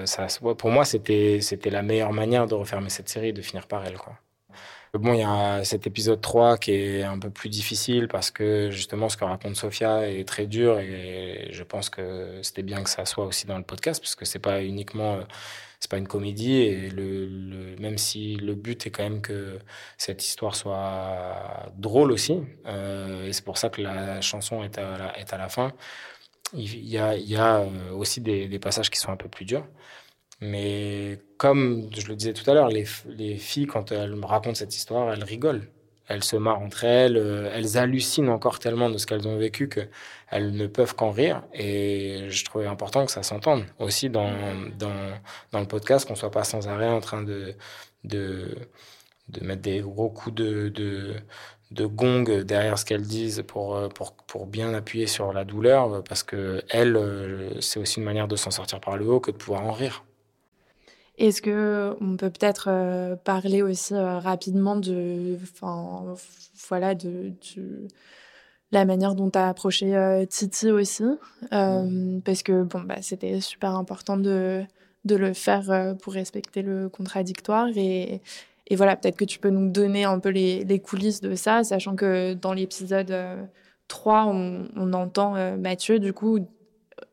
ça, 0.06 0.28
pour 0.58 0.72
moi, 0.72 0.86
c'était 0.86 1.40
c'était 1.42 1.70
la 1.70 1.84
meilleure 1.84 2.14
manière 2.14 2.48
de 2.48 2.56
refermer 2.56 2.90
cette 2.90 3.10
série, 3.10 3.34
de 3.34 3.42
finir 3.42 3.68
par 3.68 3.86
elle, 3.86 3.98
quoi. 3.98 4.18
Bon, 4.98 5.14
il 5.14 5.20
y 5.20 5.24
a 5.24 5.64
cet 5.66 5.88
épisode 5.88 6.22
3 6.22 6.58
qui 6.58 6.72
est 6.72 7.04
un 7.04 7.20
peu 7.20 7.30
plus 7.30 7.50
difficile 7.50 8.08
parce 8.08 8.32
que 8.32 8.72
justement 8.72 9.10
ce 9.10 9.18
que 9.18 9.26
raconte 9.26 9.58
Sophia 9.58 10.10
est 10.10 10.26
très 10.26 10.48
dur 10.48 10.80
et 10.80 11.50
je 11.52 11.64
pense 11.64 11.90
que 11.90 12.40
c'était 12.44 12.64
bien 12.64 12.82
que 12.82 12.90
ça 12.90 13.06
soit 13.06 13.26
aussi 13.26 13.46
dans 13.46 13.58
le 13.58 13.64
podcast 13.66 14.00
parce 14.02 14.16
que 14.16 14.24
c'est 14.24 14.40
pas 14.40 14.64
uniquement 14.64 15.20
c'est 15.82 15.92
pas 15.92 15.98
une 15.98 16.08
comédie 16.08 16.62
et 16.62 16.92
même 17.80 17.98
si 17.98 18.38
le 18.38 18.56
but 18.56 18.88
est 18.88 18.92
quand 18.92 19.04
même 19.04 19.22
que 19.22 19.60
cette 19.98 20.26
histoire 20.26 20.56
soit 20.56 21.74
drôle 21.78 22.14
aussi 22.14 22.42
euh, 22.66 23.28
et 23.28 23.34
c'est 23.34 23.44
pour 23.44 23.58
ça 23.58 23.70
que 23.70 23.82
la 23.82 24.22
chanson 24.22 24.64
est 24.64 24.78
à 24.78 24.98
la, 24.98 25.20
est 25.20 25.34
à 25.34 25.38
la 25.38 25.50
fin 25.50 25.74
il 26.54 26.86
y 26.88 26.98
a, 26.98 27.18
y 27.18 27.36
a 27.36 27.58
euh, 27.58 27.92
aussi 27.92 28.22
des 28.22 28.60
passages 28.60 28.90
qui 28.90 29.00
sont 29.00 29.12
un 29.12 29.18
peu 29.18 29.28
plus 29.30 29.46
durs 29.46 29.68
mais 30.42 31.20
comme 31.38 31.90
je 31.96 32.08
le 32.08 32.16
disais 32.16 32.34
tout 32.34 32.50
à 32.50 32.54
l'heure, 32.54 32.70
les, 32.70 32.86
les, 33.08 33.38
filles, 33.38 33.68
quand 33.68 33.92
elles 33.92 34.16
me 34.16 34.26
racontent 34.26 34.56
cette 34.56 34.76
histoire, 34.76 35.12
elles 35.14 35.24
rigolent. 35.24 35.68
Elles 36.08 36.24
se 36.24 36.36
marrent 36.36 36.62
entre 36.62 36.84
elles, 36.84 37.18
euh, 37.18 37.50
elles 37.54 37.78
hallucinent 37.78 38.30
encore 38.30 38.60
tellement 38.60 38.90
de 38.92 38.98
ce 38.98 39.08
qu'elles 39.08 39.28
ont 39.28 39.38
vécu 39.38 39.70
qu'elles 39.70 40.52
ne 40.52 40.68
peuvent 40.68 40.96
qu'en 40.96 41.10
rire. 41.12 41.44
Et 41.54 42.28
je 42.30 42.46
trouvais 42.46 42.68
important 42.68 43.06
que 43.06 43.12
ça 43.12 43.24
s'entende 43.24 43.66
aussi 43.80 44.10
dans, 44.10 44.32
dans, 44.78 45.60
le 45.60 45.66
podcast, 45.66 46.08
qu'on 46.08 46.16
soit 46.16 46.32
pas 46.32 46.44
sans 46.44 46.68
arrêt 46.68 46.90
en 46.90 47.02
train 47.02 47.24
de, 47.24 47.56
de, 48.04 48.56
de 49.30 49.44
mettre 49.44 49.64
des 49.64 49.82
gros 49.82 50.10
coups 50.10 50.36
de, 50.36 50.70
de, 50.70 51.16
de 51.72 51.86
gong 51.86 52.24
derrière 52.44 52.78
ce 52.78 52.86
qu'elles 52.86 53.08
disent 53.08 53.44
pour, 53.48 53.90
pour, 53.94 54.14
pour 54.14 54.46
bien 54.48 54.74
appuyer 54.74 55.08
sur 55.08 55.34
la 55.34 55.44
douleur, 55.46 56.04
parce 56.04 56.24
que 56.24 56.64
elles, 56.70 56.96
euh, 56.98 57.60
c'est 57.62 57.80
aussi 57.80 58.00
une 58.00 58.06
manière 58.06 58.28
de 58.28 58.36
s'en 58.36 58.52
sortir 58.52 58.80
par 58.80 58.98
le 58.98 59.08
haut 59.08 59.20
que 59.20 59.32
de 59.32 59.38
pouvoir 59.38 59.64
en 59.64 59.72
rire. 59.72 60.04
Est-ce 61.18 61.42
que 61.42 61.96
on 62.02 62.18
peut 62.18 62.30
peut-être 62.30 62.68
euh, 62.70 63.16
parler 63.16 63.62
aussi 63.62 63.94
euh, 63.94 64.20
rapidement 64.20 64.76
de, 64.76 65.38
enfin, 65.42 66.16
voilà, 66.68 66.94
de, 66.94 67.32
de, 67.56 67.88
la 68.72 68.84
manière 68.84 69.16
dont 69.16 69.30
tu 69.30 69.40
as 69.40 69.48
approché 69.48 69.96
euh, 69.96 70.26
Titi 70.26 70.72
aussi, 70.72 71.04
mmh. 71.52 72.20
parce 72.26 72.44
que 72.44 72.64
bon, 72.64 72.82
bah, 72.82 72.98
c'était 73.02 73.40
super 73.40 73.76
important 73.76 74.18
de, 74.18 74.64
de 75.06 75.16
le 75.16 75.34
faire 75.34 75.96
pour 76.02 76.14
respecter 76.14 76.62
le 76.62 76.90
contradictoire 76.90 77.70
et, 77.76 78.22
et 78.68 78.76
voilà, 78.76 78.98
peut-être 78.98 79.16
que 79.16 79.26
tu 79.26 79.40
peux 79.40 79.52
nous 79.52 79.70
donner 79.70 80.04
un 80.04 80.20
peu 80.20 80.30
les, 80.30 80.66
les 80.66 80.80
coulisses 80.80 81.22
de 81.22 81.36
ça, 81.36 81.64
sachant 81.64 81.96
que 81.96 82.34
dans 82.34 82.52
l'épisode 82.52 83.16
3, 83.88 84.26
on, 84.26 84.68
on 84.76 84.92
entend 84.94 85.56
Mathieu 85.58 86.00
du 86.00 86.12
coup 86.12 86.40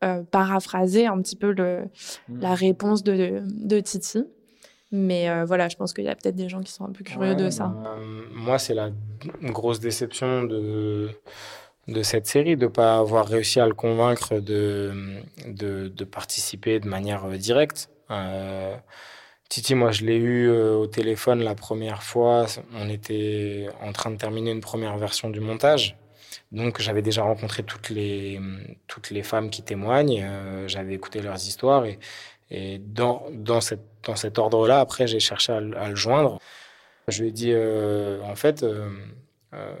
euh, 0.03 0.23
paraphraser 0.23 1.07
un 1.07 1.19
petit 1.21 1.35
peu 1.35 1.51
le, 1.51 1.85
mmh. 2.27 2.39
la 2.41 2.53
réponse 2.53 3.03
de, 3.03 3.41
de 3.43 3.79
Titi. 3.79 4.25
Mais 4.91 5.27
euh, 5.27 5.43
voilà, 5.43 5.69
je 5.69 5.75
pense 5.75 5.91
qu'il 5.91 6.03
y 6.03 6.09
a 6.09 6.15
peut-être 6.15 6.35
des 6.35 6.49
gens 6.49 6.61
qui 6.61 6.71
sont 6.71 6.85
un 6.85 6.91
peu 6.91 7.03
curieux 7.03 7.33
de 7.33 7.49
ça. 7.49 7.73
Bah, 7.83 7.95
moi, 8.31 8.59
c'est 8.59 8.75
la 8.75 8.91
grosse 9.41 9.79
déception 9.79 10.43
de, 10.43 11.09
de 11.87 12.03
cette 12.03 12.27
série, 12.27 12.55
de 12.55 12.65
ne 12.65 12.69
pas 12.69 12.97
avoir 12.99 13.27
réussi 13.27 13.59
à 13.59 13.65
le 13.65 13.73
convaincre 13.73 14.39
de, 14.39 14.91
de, 15.47 15.87
de 15.87 16.03
participer 16.03 16.79
de 16.79 16.87
manière 16.87 17.25
euh, 17.25 17.37
directe. 17.37 17.89
Euh, 18.11 18.75
Titi, 19.49 19.73
moi, 19.73 19.91
je 19.91 20.05
l'ai 20.05 20.17
eu 20.17 20.49
au 20.49 20.85
téléphone 20.85 21.41
la 21.43 21.55
première 21.55 22.03
fois. 22.03 22.45
On 22.75 22.87
était 22.89 23.67
en 23.81 23.93
train 23.93 24.11
de 24.11 24.17
terminer 24.17 24.51
une 24.51 24.61
première 24.61 24.97
version 24.97 25.31
du 25.31 25.39
montage. 25.39 25.95
Donc 26.53 26.79
j'avais 26.79 27.01
déjà 27.01 27.23
rencontré 27.23 27.63
toutes 27.63 27.89
les, 27.89 28.39
toutes 28.87 29.09
les 29.09 29.23
femmes 29.23 29.49
qui 29.49 29.63
témoignent, 29.63 30.21
euh, 30.23 30.67
j'avais 30.67 30.93
écouté 30.93 31.21
leurs 31.21 31.35
histoires 31.47 31.85
et, 31.85 31.99
dans, 32.79 33.23
dans, 33.31 33.61
cette, 33.61 33.81
dans 34.03 34.15
cet 34.15 34.37
ordre-là, 34.37 34.79
après 34.79 35.07
j'ai 35.07 35.19
cherché 35.19 35.51
à, 35.53 35.59
le 35.89 35.95
joindre. 35.95 36.39
Je 37.07 37.23
lui 37.23 37.29
ai 37.29 37.31
dit, 37.31 37.51
euh, 37.51 38.21
en 38.21 38.35
fait, 38.35 38.63
euh, 38.63 38.89
euh 39.53 39.75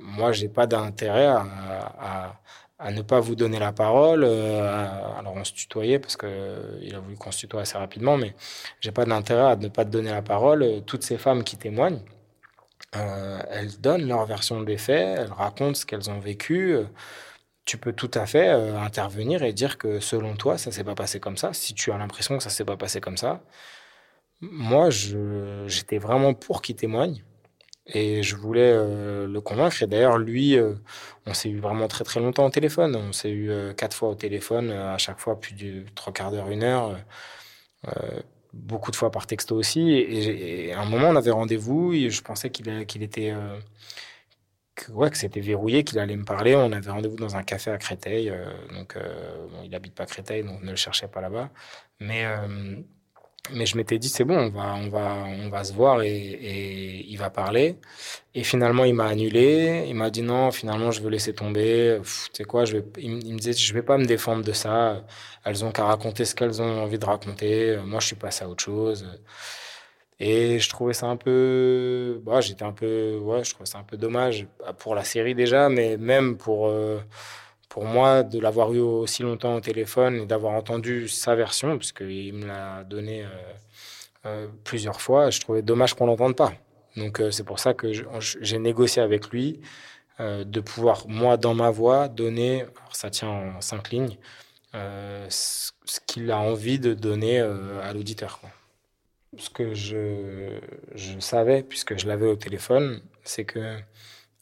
moi 0.00 0.32
j'ai 0.32 0.48
pas 0.48 0.66
d'intérêt 0.66 1.26
à, 1.26 2.36
à, 2.78 2.90
ne 2.92 3.02
pas 3.02 3.20
vous 3.20 3.34
donner 3.34 3.58
la 3.58 3.72
parole. 3.72 4.24
alors 4.24 5.34
on 5.36 5.44
se 5.44 5.52
tutoyait 5.52 5.98
parce 5.98 6.16
que 6.16 6.78
il 6.82 6.94
a 6.94 7.00
voulu 7.00 7.16
qu'on 7.16 7.30
se 7.32 7.38
tutoie 7.40 7.62
assez 7.62 7.78
rapidement, 7.78 8.16
mais 8.16 8.34
j'ai 8.80 8.92
pas 8.92 9.04
d'intérêt 9.04 9.52
à 9.52 9.56
ne 9.56 9.68
pas 9.68 9.84
te 9.84 9.90
donner 9.90 10.10
la 10.10 10.22
parole. 10.22 10.82
Toutes 10.86 11.04
ces 11.04 11.18
femmes 11.18 11.44
qui 11.44 11.56
témoignent, 11.56 12.00
euh, 12.96 13.40
elles 13.50 13.80
donnent 13.80 14.06
leur 14.08 14.26
version 14.26 14.62
des 14.62 14.78
faits, 14.78 15.18
elles 15.18 15.32
racontent 15.32 15.74
ce 15.74 15.86
qu'elles 15.86 16.10
ont 16.10 16.20
vécu. 16.20 16.76
Tu 17.64 17.76
peux 17.78 17.92
tout 17.92 18.10
à 18.14 18.26
fait 18.26 18.48
euh, 18.48 18.80
intervenir 18.80 19.42
et 19.42 19.52
dire 19.52 19.78
que 19.78 20.00
selon 20.00 20.36
toi, 20.36 20.58
ça 20.58 20.72
s'est 20.72 20.84
pas 20.84 20.94
passé 20.94 21.20
comme 21.20 21.36
ça. 21.36 21.52
Si 21.52 21.74
tu 21.74 21.92
as 21.92 21.98
l'impression 21.98 22.36
que 22.38 22.42
ça 22.42 22.50
s'est 22.50 22.64
pas 22.64 22.76
passé 22.78 23.00
comme 23.00 23.18
ça, 23.18 23.42
moi, 24.40 24.88
j'étais 24.90 25.98
vraiment 25.98 26.34
pour 26.34 26.62
qu'il 26.62 26.76
témoigne. 26.76 27.24
Et 27.86 28.22
je 28.22 28.36
voulais 28.36 28.70
euh, 28.72 29.26
le 29.26 29.40
convaincre. 29.40 29.82
Et 29.82 29.86
d'ailleurs, 29.86 30.18
lui, 30.18 30.56
euh, 30.56 30.74
on 31.26 31.34
s'est 31.34 31.48
eu 31.50 31.58
vraiment 31.60 31.88
très 31.88 32.04
très 32.04 32.20
longtemps 32.20 32.46
au 32.46 32.50
téléphone. 32.50 32.94
On 32.96 33.12
s'est 33.12 33.30
eu 33.30 33.50
euh, 33.50 33.72
quatre 33.72 33.96
fois 33.96 34.10
au 34.10 34.14
téléphone, 34.14 34.70
à 34.70 34.98
chaque 34.98 35.18
fois 35.20 35.40
plus 35.40 35.54
de 35.54 35.84
trois 35.94 36.12
quarts 36.12 36.30
d'heure, 36.30 36.50
une 36.50 36.62
heure 36.62 36.98
beaucoup 38.52 38.90
de 38.90 38.96
fois 38.96 39.10
par 39.10 39.26
texto 39.26 39.56
aussi. 39.56 39.90
Et, 39.90 40.72
à 40.72 40.80
un 40.80 40.86
moment, 40.86 41.08
on 41.08 41.16
avait 41.16 41.30
rendez-vous 41.30 41.92
et 41.92 42.10
je 42.10 42.22
pensais 42.22 42.50
qu'il 42.50 42.86
qu'il 42.86 43.02
était. 43.02 43.30
Euh, 43.32 43.58
que, 44.74 44.92
ouais, 44.92 45.10
que 45.10 45.16
c'était 45.18 45.40
verrouillé, 45.40 45.84
qu'il 45.84 45.98
allait 45.98 46.16
me 46.16 46.24
parler. 46.24 46.54
On 46.56 46.72
avait 46.72 46.90
rendez-vous 46.90 47.16
dans 47.16 47.36
un 47.36 47.42
café 47.42 47.70
à 47.70 47.78
Créteil. 47.78 48.30
Euh, 48.30 48.46
donc, 48.72 48.96
euh, 48.96 49.46
il 49.64 49.74
habite 49.74 49.94
pas 49.94 50.06
Créteil, 50.06 50.44
donc 50.44 50.62
ne 50.62 50.70
le 50.70 50.76
cherchait 50.76 51.08
pas 51.08 51.20
là-bas. 51.20 51.50
Mais 52.00 52.24
mais 53.52 53.66
je 53.66 53.76
m'étais 53.76 53.98
dit 53.98 54.08
c'est 54.08 54.24
bon 54.24 54.36
on 54.36 54.48
va 54.50 54.74
on 54.74 54.88
va 54.88 55.24
on 55.26 55.48
va 55.48 55.64
se 55.64 55.72
voir 55.72 56.02
et, 56.02 56.08
et 56.10 57.06
il 57.08 57.16
va 57.18 57.30
parler. 57.30 57.76
Et 58.34 58.44
finalement 58.44 58.84
il 58.84 58.94
m'a 58.94 59.06
annulé. 59.06 59.86
Il 59.88 59.94
m'a 59.94 60.10
dit 60.10 60.22
non 60.22 60.50
finalement 60.50 60.90
je 60.90 61.00
veux 61.02 61.10
laisser 61.10 61.34
tomber. 61.34 61.98
Tu 62.04 62.10
sais 62.32 62.44
quoi 62.44 62.64
je 62.64 62.78
vais 62.78 62.84
il, 62.98 63.10
me 63.10 63.38
disait 63.38 63.52
je 63.54 63.74
vais 63.74 63.82
pas 63.82 63.98
me 63.98 64.04
défendre 64.04 64.44
de 64.44 64.52
ça. 64.52 65.04
Elles 65.44 65.64
ont 65.64 65.72
qu'à 65.72 65.84
raconter 65.84 66.24
ce 66.24 66.34
qu'elles 66.34 66.60
ont 66.62 66.82
envie 66.82 66.98
de 66.98 67.06
raconter. 67.06 67.78
Moi 67.84 68.00
je 68.00 68.06
suis 68.08 68.16
passé 68.16 68.44
à 68.44 68.48
autre 68.48 68.62
chose. 68.62 69.06
Et 70.20 70.58
je 70.58 70.68
trouvais 70.68 70.94
ça 70.94 71.06
un 71.06 71.16
peu 71.16 72.20
bah 72.24 72.40
j'étais 72.40 72.64
un 72.64 72.72
peu 72.72 73.16
ouais 73.18 73.44
je 73.44 73.50
trouvais 73.54 73.66
ça 73.66 73.78
un 73.78 73.84
peu 73.84 73.96
dommage 73.96 74.46
pour 74.78 74.94
la 74.96 75.04
série 75.04 75.34
déjà 75.36 75.68
mais 75.68 75.96
même 75.96 76.36
pour 76.36 76.68
euh, 76.68 76.98
pour 77.78 77.86
moi, 77.86 78.24
de 78.24 78.40
l'avoir 78.40 78.72
eu 78.72 78.80
aussi 78.80 79.22
longtemps 79.22 79.54
au 79.54 79.60
téléphone 79.60 80.16
et 80.16 80.26
d'avoir 80.26 80.54
entendu 80.54 81.06
sa 81.06 81.36
version, 81.36 81.78
parce 81.78 81.92
qu'il 81.92 82.34
me 82.34 82.44
l'a 82.44 82.82
donné 82.82 83.22
euh, 83.22 83.28
euh, 84.26 84.48
plusieurs 84.64 85.00
fois, 85.00 85.30
je 85.30 85.38
trouvais 85.38 85.62
dommage 85.62 85.94
qu'on 85.94 86.06
l'entende 86.06 86.34
pas. 86.34 86.52
Donc 86.96 87.20
euh, 87.20 87.30
c'est 87.30 87.44
pour 87.44 87.60
ça 87.60 87.74
que 87.74 87.92
j'ai 88.40 88.58
négocié 88.58 89.00
avec 89.00 89.30
lui 89.30 89.60
de 90.18 90.60
pouvoir, 90.60 91.06
moi, 91.06 91.36
dans 91.36 91.54
ma 91.54 91.70
voix, 91.70 92.08
donner, 92.08 92.64
ça 92.90 93.10
tient 93.10 93.28
en 93.28 93.60
cinq 93.60 93.90
lignes, 93.90 94.16
ce 94.74 95.70
qu'il 96.04 96.32
a 96.32 96.38
envie 96.38 96.80
de 96.80 96.94
donner 96.94 97.38
à 97.38 97.92
l'auditeur. 97.92 98.40
Ce 99.36 99.50
que 99.50 99.72
je 99.74 100.58
savais, 101.20 101.62
puisque 101.62 101.96
je 101.96 102.08
l'avais 102.08 102.26
au 102.26 102.34
téléphone, 102.34 103.00
c'est 103.22 103.44
que 103.44 103.78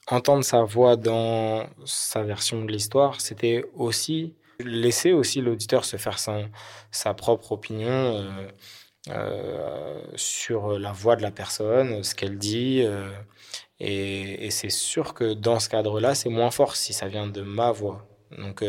entendre 0.06 0.44
sa 0.44 0.62
voix 0.62 0.96
dans 0.96 1.66
sa 1.84 2.22
version 2.22 2.64
de 2.64 2.70
l'histoire, 2.72 3.20
c'était 3.20 3.64
aussi 3.74 4.34
laisser 4.60 5.12
aussi 5.12 5.40
l'auditeur 5.40 5.84
se 5.84 5.96
faire 5.96 6.18
son, 6.18 6.48
sa 6.90 7.14
propre 7.14 7.52
opinion 7.52 7.90
euh, 7.90 8.48
euh, 9.10 10.00
sur 10.16 10.78
la 10.78 10.92
voix 10.92 11.16
de 11.16 11.22
la 11.22 11.30
personne, 11.30 12.02
ce 12.02 12.14
qu'elle 12.14 12.38
dit. 12.38 12.82
Euh, 12.84 13.10
et, 13.80 14.50
c'est 14.50 14.70
sûr 14.70 15.14
que 15.14 15.34
dans 15.34 15.60
ce 15.60 15.68
cadre-là, 15.68 16.14
c'est 16.14 16.30
moins 16.30 16.50
fort 16.50 16.76
si 16.76 16.92
ça 16.92 17.08
vient 17.08 17.26
de 17.26 17.42
ma 17.42 17.72
voix. 17.72 18.06
Donc 18.38 18.64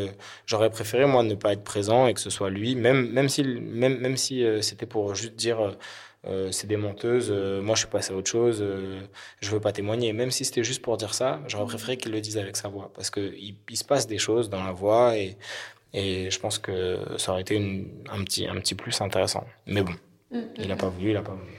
j'aurais 0.45 0.69
préféré 0.69 1.07
moi 1.07 1.23
ne 1.23 1.33
pas 1.33 1.53
être 1.53 1.63
présent 1.63 2.05
et 2.05 2.13
que 2.13 2.19
ce 2.19 2.29
soit 2.29 2.51
lui, 2.51 2.75
même 2.75 3.09
même 3.11 3.27
si 3.27 3.43
même 3.43 3.97
même 3.97 4.15
si 4.15 4.45
c'était 4.61 4.85
pour 4.85 5.15
juste 5.15 5.33
dire 5.35 5.75
euh, 6.25 6.51
c'est 6.51 6.67
des 6.67 6.77
menteuses, 6.77 7.29
euh, 7.31 7.61
moi 7.61 7.75
je 7.75 7.81
suis 7.81 7.89
passé 7.89 8.11
à 8.11 8.15
autre 8.15 8.29
chose, 8.29 8.59
euh, 8.61 9.01
je 9.39 9.49
veux 9.51 9.59
pas 9.59 9.71
témoigner. 9.71 10.13
Même 10.13 10.31
si 10.31 10.45
c'était 10.45 10.63
juste 10.63 10.81
pour 10.81 10.97
dire 10.97 11.13
ça, 11.13 11.39
j'aurais 11.47 11.65
mm. 11.65 11.67
préféré 11.67 11.97
qu'il 11.97 12.11
le 12.11 12.21
dise 12.21 12.37
avec 12.37 12.57
sa 12.57 12.67
voix, 12.67 12.91
parce 12.93 13.09
qu'il 13.09 13.55
il 13.69 13.77
se 13.77 13.83
passe 13.83 14.07
des 14.07 14.17
choses 14.17 14.49
dans 14.49 14.63
la 14.63 14.71
voix 14.71 15.15
et, 15.17 15.37
et 15.93 16.29
je 16.29 16.39
pense 16.39 16.59
que 16.59 16.99
ça 17.17 17.31
aurait 17.31 17.41
été 17.41 17.55
une, 17.55 17.87
un, 18.11 18.23
petit, 18.23 18.47
un 18.47 18.55
petit 18.55 18.75
plus 18.75 18.99
intéressant. 18.99 19.45
Mais 19.67 19.83
bon, 19.83 19.93
mm, 20.31 20.39
il 20.57 20.67
n'a 20.67 20.75
mm, 20.75 20.77
pas 20.77 20.89
voulu, 20.89 21.09
il 21.09 21.13
n'a 21.13 21.21
pas 21.21 21.33
voulu. 21.33 21.51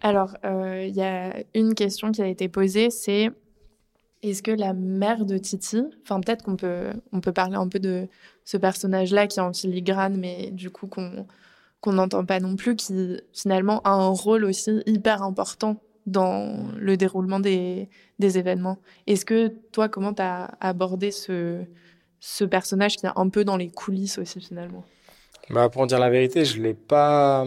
Alors, 0.00 0.36
il 0.44 0.94
y 0.94 1.00
a 1.00 1.34
une 1.54 1.74
question 1.74 2.12
qui 2.12 2.20
a 2.20 2.26
été 2.26 2.48
posée, 2.48 2.90
c'est 2.90 3.30
est-ce 4.22 4.42
que 4.42 4.50
la 4.50 4.74
mère 4.74 5.24
de 5.24 5.38
Titi, 5.38 5.82
enfin 6.02 6.20
peut-être 6.20 6.42
qu'on 6.42 6.56
peut, 6.56 6.90
on 7.12 7.20
peut 7.20 7.32
parler 7.32 7.56
un 7.56 7.68
peu 7.68 7.78
de 7.78 8.08
ce 8.44 8.58
personnage-là 8.58 9.26
qui 9.28 9.38
est 9.38 9.42
en 9.42 9.52
filigrane, 9.52 10.18
mais 10.18 10.50
du 10.50 10.68
coup 10.68 10.86
qu'on 10.86 11.26
qu'on 11.84 11.92
n'entend 11.92 12.24
pas 12.24 12.40
non 12.40 12.56
plus, 12.56 12.76
qui 12.76 13.20
finalement 13.34 13.82
a 13.82 13.90
un 13.90 14.08
rôle 14.08 14.46
aussi 14.46 14.82
hyper 14.86 15.22
important 15.22 15.82
dans 16.06 16.70
le 16.78 16.96
déroulement 16.96 17.40
des, 17.40 17.90
événements. 18.18 18.78
Est-ce 19.06 19.26
que 19.26 19.48
toi, 19.70 19.90
comment 19.90 20.14
tu 20.14 20.22
as 20.22 20.56
abordé 20.62 21.10
ce, 21.10 21.66
personnage 22.46 22.96
qui 22.96 23.04
est 23.04 23.10
un 23.14 23.28
peu 23.28 23.44
dans 23.44 23.58
les 23.58 23.68
coulisses 23.68 24.16
aussi 24.16 24.40
finalement? 24.40 24.82
Bah, 25.50 25.68
Pour 25.68 25.86
dire 25.86 25.98
la 25.98 26.08
vérité, 26.08 26.46
je 26.46 26.56
ne 26.58 26.62
l'ai 26.62 26.74
pas, 26.74 27.44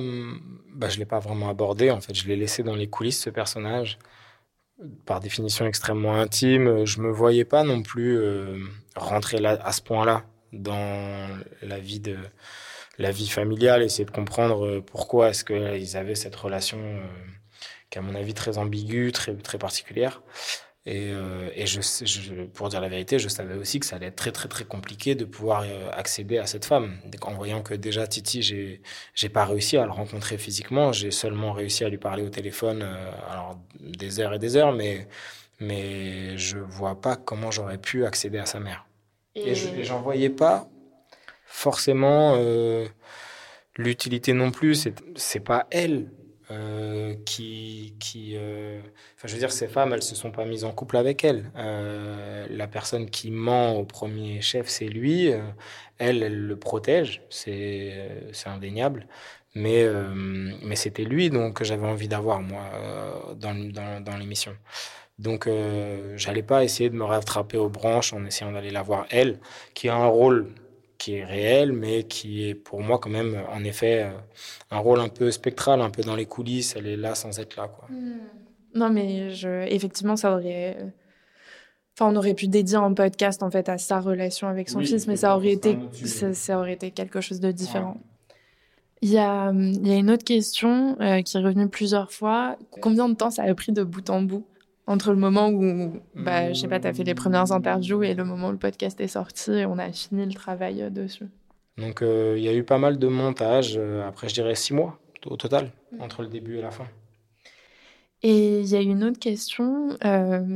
bah, 0.71 0.88
je 0.88 1.00
l'ai 1.00 1.06
pas 1.06 1.17
vraiment 1.17 1.50
abordé. 1.50 1.89
En 1.89 2.00
fait, 2.00 2.13
je 2.13 2.28
l'ai 2.28 2.36
laissé 2.36 2.62
dans 2.62 2.76
les 2.76 2.88
coulisses, 2.88 3.19
ce 3.19 3.32
personnage. 3.32 3.97
Par 5.08 5.19
définition 5.19 5.65
extrêmement 5.65 6.13
intime, 6.13 6.86
je 6.86 7.02
me 7.02 7.10
voyais 7.10 7.45
pas 7.45 7.63
non 7.63 7.82
plus 7.82 8.19
euh, 8.19 8.60
rentrer 8.95 9.39
là, 9.39 9.58
à 9.63 9.71
ce 9.71 9.82
point-là 9.82 10.26
dans 10.54 11.28
la 11.63 11.80
vie 11.80 12.00
de, 12.00 12.17
la 12.97 13.12
vie 13.12 13.27
familiale, 13.27 13.83
essayer 13.83 14.05
de 14.05 14.12
comprendre 14.12 14.65
euh, 14.65 14.81
pourquoi 14.81 15.29
est-ce 15.29 15.43
qu'ils 15.43 15.97
avaient 15.97 16.15
cette 16.15 16.36
relation 16.36 16.79
euh, 16.79 17.05
qui, 17.89 17.99
à 17.99 18.01
mon 18.01 18.15
avis, 18.15 18.33
très 18.33 18.57
ambiguë, 18.57 19.12
très, 19.12 19.36
très 19.36 19.57
particulière. 19.57 20.21
Et, 20.86 21.12
euh, 21.12 21.49
et 21.53 21.67
je, 21.67 21.81
je, 21.81 22.43
pour 22.45 22.69
dire 22.69 22.79
la 22.79 22.88
vérité, 22.88 23.19
je 23.19 23.27
savais 23.27 23.55
aussi 23.55 23.79
que 23.81 23.86
ça 23.86 23.97
allait 23.97 24.05
être 24.07 24.15
très 24.15 24.31
très 24.31 24.47
très 24.47 24.63
compliqué 24.63 25.15
de 25.15 25.25
pouvoir 25.25 25.65
accéder 25.91 26.38
à 26.38 26.45
cette 26.45 26.63
femme. 26.63 26.97
En 27.23 27.33
voyant 27.33 27.62
que 27.62 27.73
déjà 27.73 28.07
Titi, 28.07 28.41
j'ai 28.41 28.81
j'ai 29.13 29.27
pas 29.27 29.43
réussi 29.43 29.75
à 29.75 29.83
le 29.83 29.91
rencontrer 29.91 30.38
physiquement, 30.38 30.93
j'ai 30.93 31.12
seulement 31.12 31.51
réussi 31.51 31.83
à 31.83 31.89
lui 31.89 31.97
parler 31.97 32.23
au 32.23 32.29
téléphone, 32.29 32.83
alors 33.29 33.60
des 33.81 34.21
heures 34.21 34.33
et 34.33 34.39
des 34.39 34.55
heures, 34.55 34.71
mais 34.71 35.10
mais 35.60 36.38
je 36.38 36.57
vois 36.57 37.01
pas 37.01 37.17
comment 37.17 37.51
j'aurais 37.51 37.79
pu 37.79 38.05
accéder 38.05 38.38
à 38.38 38.45
sa 38.45 38.62
mère. 38.62 38.86
Et, 39.36 39.51
et 39.51 39.83
j'en 39.83 39.99
voyais 40.01 40.29
pas 40.29 40.69
forcément 41.47 42.36
euh, 42.36 42.86
l'utilité 43.77 44.33
non 44.33 44.51
plus. 44.51 44.88
C'est 45.15 45.39
pas 45.39 45.65
elle 45.71 46.12
euh, 46.51 47.15
qui, 47.25 47.95
qui 47.99 48.36
euh, 48.38 48.79
je 49.23 49.33
veux 49.33 49.39
dire, 49.39 49.51
ces 49.51 49.67
femmes, 49.67 49.93
elles 49.93 50.03
se 50.03 50.15
sont 50.15 50.31
pas 50.31 50.45
mises 50.45 50.65
en 50.65 50.71
couple 50.71 50.97
avec 50.97 51.23
elle. 51.23 51.51
la 51.55 52.67
personne 52.67 53.10
qui 53.10 53.31
ment 53.31 53.75
au 53.75 53.86
premier 53.86 54.41
chef, 54.41 54.67
c'est 54.67 54.88
lui. 54.88 55.27
elle, 55.97 56.23
elle 56.23 56.39
le 56.39 56.55
protège, 56.57 57.23
c'est 57.29 57.95
indéniable. 58.45 59.07
Mais 59.55 59.88
mais 60.62 60.75
c'était 60.75 61.03
lui 61.03 61.31
donc 61.31 61.55
que 61.55 61.63
j'avais 61.63 61.88
envie 61.88 62.07
d'avoir 62.07 62.41
moi 62.41 62.63
dans 63.36 63.55
dans, 63.55 64.03
dans 64.03 64.17
l'émission. 64.17 64.55
Donc, 65.17 65.49
j'allais 66.15 66.43
pas 66.43 66.63
essayer 66.63 66.91
de 66.91 66.95
me 66.95 67.03
rattraper 67.03 67.57
aux 67.57 67.69
branches 67.69 68.13
en 68.13 68.23
essayant 68.25 68.51
d'aller 68.51 68.69
la 68.69 68.83
voir 68.83 69.07
elle, 69.10 69.39
qui 69.73 69.89
a 69.89 69.95
un 69.95 70.05
rôle 70.05 70.47
qui 70.97 71.15
est 71.15 71.25
réel, 71.25 71.71
mais 71.73 72.03
qui 72.03 72.47
est 72.47 72.55
pour 72.55 72.81
moi 72.81 72.99
quand 72.99 73.10
même, 73.10 73.41
en 73.51 73.63
effet, 73.63 74.03
euh, 74.03 74.17
un 74.71 74.79
rôle 74.79 74.99
un 74.99 75.10
peu 75.10 75.31
spectral, 75.31 75.81
un 75.81 75.89
peu 75.89 76.01
dans 76.01 76.15
les 76.15 76.25
coulisses. 76.25 76.75
Elle 76.75 76.88
est 76.88 76.97
là 76.97 77.15
sans 77.15 77.39
être 77.39 77.55
là, 77.55 77.67
quoi. 77.67 77.88
Hmm. 77.89 78.19
Non, 78.75 78.89
mais 78.89 79.31
je... 79.31 79.65
effectivement, 79.67 80.15
ça 80.15 80.36
aurait. 80.36 80.77
Enfin, 81.93 82.12
on 82.12 82.15
aurait 82.15 82.36
pu 82.36 82.47
dédier 82.47 82.77
un 82.77 82.93
podcast 82.93 83.41
en 83.41 83.49
fait 83.49 83.69
à 83.69 83.79
sa 83.79 83.99
relation 83.99 84.47
avec 84.47 84.69
son 84.69 84.81
fils, 84.81 85.07
mais 85.07 85.15
ça 85.15 85.36
aurait 85.36 85.53
été, 85.53 85.79
ça, 86.33 86.60
aurait 86.60 86.73
été 86.73 86.91
quelque 86.91 87.21
chose 87.21 87.39
de 87.39 87.51
différent. 87.51 87.97
Il 89.01 89.10
y 89.10 89.17
a, 89.17 89.51
il 89.51 89.88
y 89.88 89.91
a 89.91 89.95
une 89.95 90.12
autre 90.12 90.23
question 90.23 90.95
euh, 91.01 91.21
qui 91.23 91.38
est 91.38 91.39
revenue 91.39 91.67
plusieurs 91.69 92.12
fois. 92.12 92.55
Combien 92.81 93.10
de 93.10 93.15
temps 93.15 93.31
ça 93.31 93.43
a 93.43 93.53
pris 93.55 93.71
de 93.71 93.83
bout 93.83 94.07
en 94.12 94.21
bout? 94.21 94.45
Entre 94.88 95.12
le 95.12 95.17
moment 95.17 95.50
où, 95.50 96.00
bah, 96.15 96.54
je 96.54 96.60
sais 96.62 96.69
pas, 96.69 96.80
tu 96.80 96.88
as 96.88 96.93
fait 96.93 97.04
les 97.04 97.13
premières 97.13 97.52
interviews 97.52 98.04
et 98.04 98.13
le 98.13 98.23
moment 98.23 98.47
où 98.47 98.52
le 98.52 98.58
podcast 98.58 99.00
est 99.02 99.10
sorti 99.10 99.52
et 99.52 99.65
on 99.65 99.78
a 99.78 99.91
fini 99.91 100.26
le 100.26 100.34
travail 100.34 100.82
euh, 100.82 100.89
dessus 100.89 101.28
Donc, 101.78 102.02
euh, 102.02 102.36
il 102.38 102.43
y 102.43 102.47
a 102.47 102.54
eu 102.54 102.63
pas 102.63 102.78
mal 102.78 102.97
de 102.97 103.08
montage. 103.08 103.76
Euh, 103.78 104.08
après, 104.08 104.30
je 104.30 104.34
dirais 104.34 104.56
six 104.56 104.73
mois 104.73 104.97
au 105.26 105.36
total, 105.36 105.71
mm. 105.91 106.02
entre 106.02 106.21
le 106.21 106.30
début 106.30 106.58
et 106.58 106.62
la 106.62 106.71
fin. 106.71 106.86
Et 108.23 108.62
il 108.62 108.67
y 108.67 108.76
a 108.76 108.82
une 108.82 109.04
autre 109.04 109.19
question. 109.19 109.89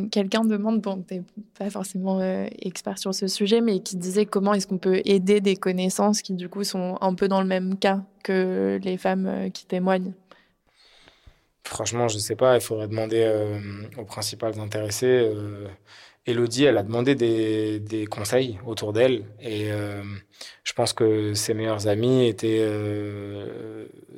Quelqu'un 0.10 0.44
demande, 0.44 0.82
bon, 0.82 1.06
tu 1.08 1.22
pas 1.60 1.70
forcément 1.70 2.20
expert 2.60 2.98
sur 2.98 3.14
ce 3.14 3.28
sujet, 3.28 3.62
mais 3.62 3.82
qui 3.82 3.98
disait 3.98 4.26
comment 4.26 4.56
est-ce 4.56 4.66
qu'on 4.66 4.80
peut 4.80 5.00
aider 5.06 5.42
des 5.42 5.56
connaissances 5.56 6.24
qui, 6.24 6.34
du 6.34 6.50
coup, 6.50 6.64
sont 6.64 6.98
un 7.02 7.14
peu 7.14 7.28
dans 7.28 7.40
le 7.40 7.48
même 7.48 7.78
cas 7.78 8.02
que 8.24 8.80
les 8.82 8.98
femmes 8.98 9.52
qui 9.54 9.68
témoignent 9.68 10.14
Franchement, 11.64 12.08
je 12.08 12.18
sais 12.18 12.36
pas. 12.36 12.56
Il 12.56 12.62
faudrait 12.62 12.88
demander 12.88 13.24
euh, 13.24 13.60
aux 13.98 14.06
principales 14.06 14.60
intéressées. 14.60 15.32
Euh, 15.34 15.68
Elodie, 16.26 16.66
elle 16.66 16.78
a 16.78 16.84
demandé 16.84 17.16
des, 17.16 17.80
des 17.80 18.06
conseils 18.06 18.60
autour 18.66 18.94
d'elle 18.94 19.26
et 19.40 19.72
euh, 19.72 20.04
je 20.64 20.74
pense 20.74 20.94
que 20.94 21.34
ses 21.34 21.56
meilleurs 21.56 21.88
amis 21.88 22.28
étaient 22.28 22.64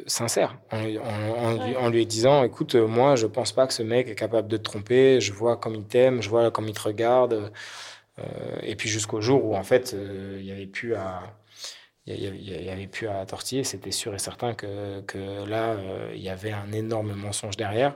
sincères 0.06 0.58
en, 0.73 0.79
en, 0.97 1.75
en, 1.86 1.89
lui 1.89 2.06
disant 2.06 2.43
écoute 2.43 2.75
moi 2.75 3.15
je 3.15 3.25
pense 3.25 3.53
pas 3.53 3.67
que 3.67 3.73
ce 3.73 3.84
mec 3.84 4.10
est 4.10 4.15
capable 4.15 4.49
de 4.49 4.58
te 4.58 4.63
tromper 4.63 5.21
je 5.21 5.32
vois 5.32 5.56
comme 5.56 5.75
il 5.75 5.86
t'aime 5.86 6.21
je 6.21 6.29
vois 6.29 6.51
comme 6.51 6.67
il 6.67 6.73
te 6.73 6.82
regarde 6.82 7.53
et 8.62 8.75
puis 8.75 8.89
jusqu'au 8.89 9.21
jour 9.21 9.45
où 9.45 9.56
en 9.56 9.63
fait 9.63 9.95
il 10.38 10.45
y 10.45 10.51
avait 10.51 10.67
plus 10.67 10.95
à 10.95 11.21
il 12.05 12.65
y, 12.65 12.69
avait 12.69 12.87
plus 12.87 13.07
à 13.07 13.25
tortiller. 13.25 13.63
C'était 13.63 13.91
sûr 13.91 14.13
et 14.13 14.19
certain 14.19 14.53
que, 14.53 15.01
que 15.01 15.45
là, 15.45 15.71
euh, 15.71 16.11
il 16.13 16.21
y 16.21 16.29
avait 16.29 16.51
un 16.51 16.71
énorme 16.71 17.13
mensonge 17.13 17.55
derrière. 17.55 17.95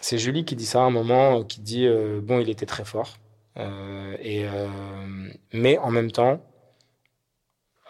C'est 0.00 0.18
Julie 0.18 0.44
qui 0.44 0.56
dit 0.56 0.66
ça 0.66 0.80
à 0.80 0.84
un 0.84 0.90
moment, 0.90 1.42
qui 1.42 1.60
dit 1.60 1.86
euh, 1.86 2.20
bon, 2.22 2.38
il 2.40 2.50
était 2.50 2.66
très 2.66 2.84
fort, 2.84 3.16
euh, 3.56 4.16
et 4.20 4.46
mais 5.52 5.78
en 5.78 5.90
même 5.90 6.12
temps, 6.12 6.40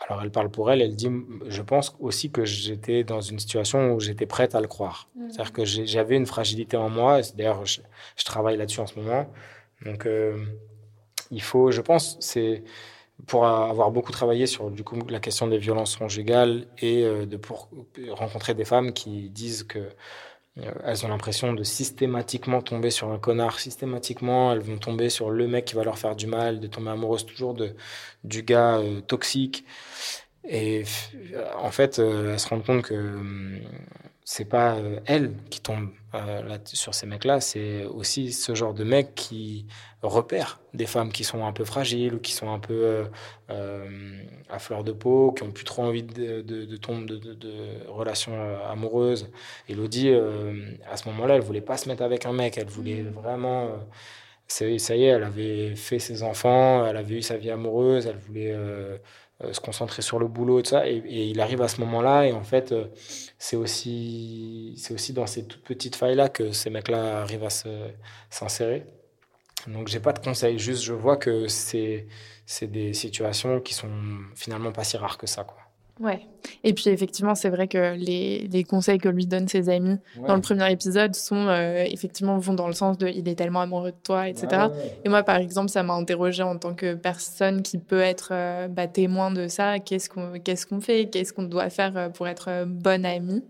Alors 0.09 0.22
elle 0.22 0.31
parle 0.31 0.51
pour 0.51 0.70
elle, 0.70 0.81
elle 0.83 0.94
dit, 0.94 1.11
je 1.49 1.62
pense 1.62 1.96
aussi 1.99 2.31
que 2.31 2.44
j'étais 2.44 3.03
dans 3.03 3.20
une 3.20 3.38
situation 3.38 3.92
où 3.92 4.01
j'étais 4.01 4.27
prête 4.27 4.55
à 4.55 4.61
le 4.61 4.68
croire. 4.68 5.09
Mhm. 5.16 5.31
C'est-à-dire 5.31 5.53
que 5.53 5.64
j'avais 5.64 6.16
une 6.16 6.27
fragilité 6.27 6.77
en 6.77 6.88
moi, 6.88 7.20
d'ailleurs 7.35 7.66
je, 7.66 7.81
je, 8.16 8.25
travaille 8.25 8.57
là-dessus 8.57 8.81
en 8.81 8.87
ce 8.87 8.99
moment. 8.99 9.29
Donc 9.85 10.07
euh, 10.07 10.44
il 11.31 11.42
faut, 11.42 11.70
je 11.70 11.81
pense, 11.81 12.16
c'est 12.20 12.62
pour 13.24 13.46
avoir 13.46 13.90
beaucoup 13.90 14.12
travaillé 14.12 14.46
sur 14.46 14.70
du 14.70 14.85
coup 14.85 14.98
la 15.09 15.20
question 15.20 15.46
des 15.46 15.59
violences 15.59 15.96
conjugales 15.96 16.66
et 16.79 17.05
euh, 17.05 17.26
de 17.26 17.37
pour 17.37 17.70
rencontrer 18.11 18.55
des 18.55 18.64
femmes 18.64 18.92
qui 18.92 19.31
disent 19.31 19.64
que 19.64 19.79
euh, 20.59 20.72
elles 20.85 21.05
ont 21.05 21.09
l'impression 21.09 21.52
de 21.52 21.64
systématiquement 21.64 22.61
tomber 22.62 22.90
sur 22.90 23.11
un 23.11 23.18
connard, 23.18 23.59
systématiquement 23.59 24.52
elles 24.52 24.61
vont 24.61 24.79
tomber 24.79 25.09
sur 25.09 25.31
le 25.31 25.48
mec 25.48 25.64
qui 25.64 25.74
va 25.74 25.85
leur 25.85 25.98
faire 25.98 26.14
du 26.14 26.26
mal, 26.26 26.61
de 26.61 26.66
tomber 26.66 26.90
amoureuse 26.90 27.24
toujours 27.26 27.55
de 27.55 27.74
du 28.24 28.42
gars 28.42 28.79
euh, 28.79 29.00
toxique. 29.00 29.64
Et 30.48 30.85
en 31.59 31.72
fait, 31.72 31.98
elles 31.98 32.38
se 32.38 32.48
rendent 32.48 32.64
compte 32.64 32.83
que 32.83 32.94
hum, 32.94 33.61
c'est 34.29 34.45
pas 34.45 34.75
euh, 34.75 34.99
elle 35.07 35.33
qui 35.51 35.61
tombe 35.61 35.91
euh, 36.15 36.43
là, 36.43 36.59
sur 36.65 36.95
ces 36.95 37.07
mecs-là, 37.07 37.41
c'est 37.41 37.85
aussi 37.85 38.33
ce 38.33 38.57
genre 38.57 38.75
de 38.75 38.83
mecs 38.83 39.15
qui 39.15 39.67
repèrent 40.03 40.61
des 40.75 40.87
femmes 40.87 41.12
qui 41.12 41.23
sont 41.23 41.47
un 41.47 41.53
peu 41.53 41.65
fragiles 41.65 42.15
ou 42.15 42.19
qui 42.19 42.33
sont 42.33 42.51
un 42.53 42.59
peu 42.59 43.07
euh, 43.51 44.23
à 44.51 44.59
fleur 44.59 44.83
de 44.83 44.91
peau, 44.91 45.31
qui 45.33 45.45
ont 45.45 45.53
plus 45.53 45.65
trop 45.65 45.85
envie 45.85 46.03
de, 46.03 46.43
de, 46.43 46.65
de 46.65 46.77
tomber 46.77 47.15
de, 47.19 47.87
relations 47.89 48.35
amoureuses. 48.69 49.31
Elodie, 49.69 50.11
à 50.91 50.97
ce 50.97 51.09
moment-là, 51.11 51.37
elle 51.37 51.43
voulait 51.43 51.61
pas 51.61 51.77
se 51.77 51.89
mettre 51.89 52.03
avec 52.03 52.27
un 52.27 52.33
mec, 52.33 52.59
elle 52.59 52.69
voulait 52.69 53.03
vraiment. 53.03 53.71
ça 54.49 54.67
y 54.67 55.05
est, 55.05 55.07
elle 55.07 55.25
avait 55.25 55.77
fait 55.77 55.99
ses 56.01 56.23
enfants, 56.25 56.85
elle 56.87 56.97
avait 56.97 57.17
eu 57.17 57.23
sa 57.23 57.37
vie 57.37 57.51
amoureuse, 57.51 58.07
elle 58.07 58.19
voulait 58.19 58.53
euh, 58.53 58.99
se 59.53 59.61
concentrer 59.61 60.03
sur 60.03 60.18
le 60.18 60.29
boulot 60.29 60.61
et 60.61 60.62
tout 60.62 60.70
ça. 60.70 60.88
Et, 60.88 60.96
et 60.96 61.27
il 61.27 61.40
arrive 61.40 61.62
à 61.62 61.68
ce 61.68 61.81
moment-là, 61.81 62.27
et 62.27 62.33
en 62.33 62.42
fait, 62.42 62.72
euh, 62.72 62.87
c'est 63.38 63.57
aussi, 63.57 64.75
c'est 64.79 64.94
aussi 64.94 65.12
dans 65.12 65.27
ces 65.27 65.46
toutes 65.46 65.62
petites 65.64 65.96
failles-là 65.96 66.29
que 66.29 66.53
ces 66.53 66.70
mecs-là 66.70 67.20
arrivent 67.22 67.44
à 67.44 67.51
s'insérer. 68.31 68.87
Donc, 69.66 69.88
j'ai 69.88 70.01
pas 70.01 70.12
de 70.12 70.20
conseils, 70.20 70.59
juste 70.59 70.83
je 70.85 70.92
vois 70.92 71.16
que 71.16 71.49
c'est, 71.49 72.07
c'est 72.46 72.68
des 72.68 72.92
situations 72.94 73.61
qui 73.61 73.75
sont 73.75 73.90
finalement 74.35 74.72
pas 74.72 74.85
si 74.85 74.96
rares 74.96 75.18
que 75.18 75.27
ça, 75.27 75.44
quoi. 75.44 75.59
Ouais. 75.99 76.27
Et 76.63 76.75
puis 76.75 76.91
effectivement, 76.91 77.35
c'est 77.35 77.49
vrai 77.49 77.69
que 77.69 77.95
les, 77.95 78.49
les 78.49 78.65
conseils 78.65 78.99
que 78.99 79.09
lui 79.09 79.27
donnent 79.27 79.49
ses 79.49 79.69
amis 79.71 79.99
ouais. 80.19 80.27
dans 80.27 80.35
le 80.35 80.43
premier 80.43 80.71
épisode 80.71 81.15
sont 81.15 81.49
euh, 81.49 81.85
effectivement 81.87 82.37
vont 82.39 82.53
dans 82.53 82.67
le 82.67 82.75
sens 82.75 82.99
de 82.99 83.09
il 83.09 83.29
est 83.29 83.35
tellement 83.35 83.63
amoureux 83.63 83.93
de 83.93 83.97
toi, 84.03 84.29
etc. 84.29 84.47
Ouais, 84.51 84.59
ouais. 84.59 85.01
Et 85.05 85.09
moi, 85.09 85.23
par 85.23 85.37
exemple, 85.37 85.71
ça 85.71 85.83
m'a 85.83 85.95
interrogé 85.95 86.43
en 86.43 86.59
tant 86.59 86.75
que 86.75 86.95
personne 86.95 87.63
qui 87.63 87.79
peut 87.79 88.01
être 88.01 88.29
euh, 88.33 88.69
bah, 88.69 88.87
témoin 88.87 89.31
de 89.31 89.49
ça. 89.49 89.79
Qu'est-ce 89.79 90.11
qu'on 90.11 90.39
qu'est-ce 90.39 90.67
qu'on 90.67 90.81
fait? 90.81 91.07
Qu'est-ce 91.07 91.33
qu'on 91.33 91.45
doit 91.45 91.71
faire 91.71 91.97
euh, 91.97 92.09
pour 92.11 92.29
être 92.29 92.65
bonne 92.67 93.07
amie? 93.07 93.43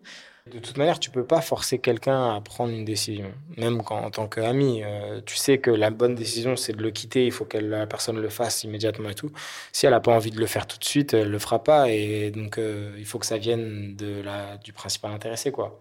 De 0.53 0.61
toute 0.61 0.77
manière, 0.77 1.01
tu 1.01 1.11
peux 1.11 1.25
pas 1.25 1.41
forcer 1.41 1.79
quelqu'un 1.81 2.37
à 2.37 2.41
prendre 2.41 2.73
une 2.73 2.85
décision, 2.85 3.33
même 3.57 3.83
quand, 3.83 3.99
en 3.99 4.11
tant 4.11 4.29
qu'ami. 4.29 4.83
Euh, 4.85 5.21
tu 5.27 5.35
sais 5.37 5.59
que 5.59 5.73
la 5.73 5.91
bonne 5.91 6.15
décision, 6.15 6.55
c'est 6.55 6.73
de 6.73 6.83
le 6.83 6.93
quitter. 6.93 7.27
Il 7.27 7.33
faut 7.33 7.45
que 7.45 7.59
la 7.59 7.87
personne 7.87 8.19
le 8.21 8.29
fasse 8.29 8.63
immédiatement 8.63 9.09
et 9.11 9.15
tout. 9.15 9.33
Si 9.73 9.87
elle 9.87 9.95
a 9.95 10.01
pas 10.01 10.13
envie 10.13 10.31
de 10.31 10.39
le 10.39 10.47
faire 10.47 10.69
tout 10.69 10.79
de 10.79 10.85
suite, 10.85 11.15
elle 11.15 11.31
le 11.31 11.39
fera 11.41 11.65
pas. 11.65 11.91
Et 11.91 12.31
donc, 12.31 12.59
euh, 12.59 12.95
il 12.97 13.05
faut 13.05 13.19
que 13.19 13.27
ça 13.27 13.39
vienne 13.39 13.97
de 13.97 14.23
la, 14.23 14.57
du 14.59 14.73
principal 14.73 15.11
intéressé, 15.11 15.51
quoi. 15.51 15.81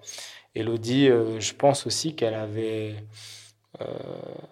Elodie, 0.55 1.09
euh, 1.09 1.39
je 1.39 1.53
pense 1.53 1.85
aussi 1.85 2.15
qu'elle 2.15 2.33
avait, 2.33 2.95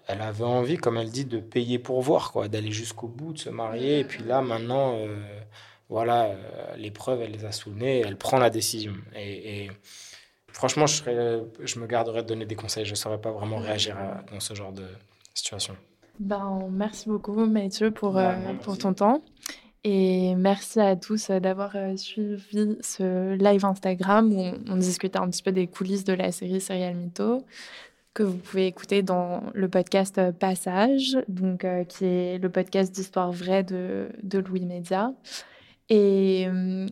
elle 0.07 0.21
avait 0.21 0.43
envie, 0.43 0.77
comme 0.77 0.97
elle 0.97 1.09
dit, 1.09 1.25
de 1.25 1.39
payer 1.39 1.79
pour 1.79 2.01
voir, 2.01 2.31
quoi, 2.31 2.49
d'aller 2.49 2.71
jusqu'au 2.71 3.07
bout, 3.07 3.33
de 3.33 3.39
se 3.39 3.49
marier. 3.49 3.99
Et 3.99 4.03
puis 4.03 4.23
là, 4.23 4.41
maintenant 4.41 4.95
voilà, 5.93 6.23
euh, 6.23 6.75
l'épreuve, 6.75 7.21
elle 7.21 7.33
les 7.33 7.45
a 7.45 7.51
sous 7.51 7.69
le 7.69 7.75
nez, 7.75 7.99
elle 7.99 8.17
prend 8.17 8.39
la 8.39 8.49
décision. 8.49 8.93
Et, 9.15 9.65
et 9.65 9.71
franchement, 10.51 10.87
je, 10.87 10.95
serais, 10.95 11.43
je 11.63 11.79
me 11.79 11.85
garderais 11.85 12.23
de 12.23 12.27
donner 12.27 12.47
des 12.47 12.55
conseils. 12.55 12.83
Je 12.83 12.93
ne 12.93 12.95
saurais 12.95 13.21
pas 13.21 13.31
vraiment 13.31 13.57
réagir 13.57 13.95
à, 13.99 14.23
dans 14.31 14.39
ce 14.39 14.55
genre 14.55 14.71
de 14.71 14.87
situation. 15.35 15.77
Ben, 16.19 16.67
merci 16.71 17.09
beaucoup, 17.09 17.45
Mathieu, 17.45 17.91
pour, 17.91 18.17
euh, 18.17 18.33
pour 18.63 18.75
ton 18.79 18.95
temps. 18.95 19.21
Et 19.83 20.33
merci 20.33 20.79
à 20.79 20.95
tous 20.95 21.29
d'avoir 21.29 21.75
suivi 21.95 22.75
ce 22.81 23.35
live 23.35 23.63
Instagram 23.63 24.33
où 24.33 24.39
on, 24.39 24.59
on, 24.69 24.77
discutait 24.77 25.19
un 25.19 25.29
petit 25.29 25.43
peu 25.43 25.51
des 25.51 25.67
coulisses 25.67 26.05
de 26.05 26.13
la 26.13 26.31
série 26.31 26.59
Serial 26.59 26.95
Mytho 26.95 27.45
que 28.15 28.23
vous 28.23 28.37
pouvez 28.37 28.65
écouter 28.65 29.03
dans 29.03 29.43
le 29.53 29.67
podcast 29.67 30.19
Passage, 30.39 31.17
donc, 31.27 31.65
euh, 31.65 31.83
qui 31.83 32.05
est 32.05 32.39
le 32.39 32.49
podcast 32.49 32.93
d'histoire 32.93 33.31
vraie 33.31 33.63
de, 33.63 34.09
de 34.23 34.39
Louis 34.39 34.65
Média. 34.65 35.11
Et, 35.89 36.47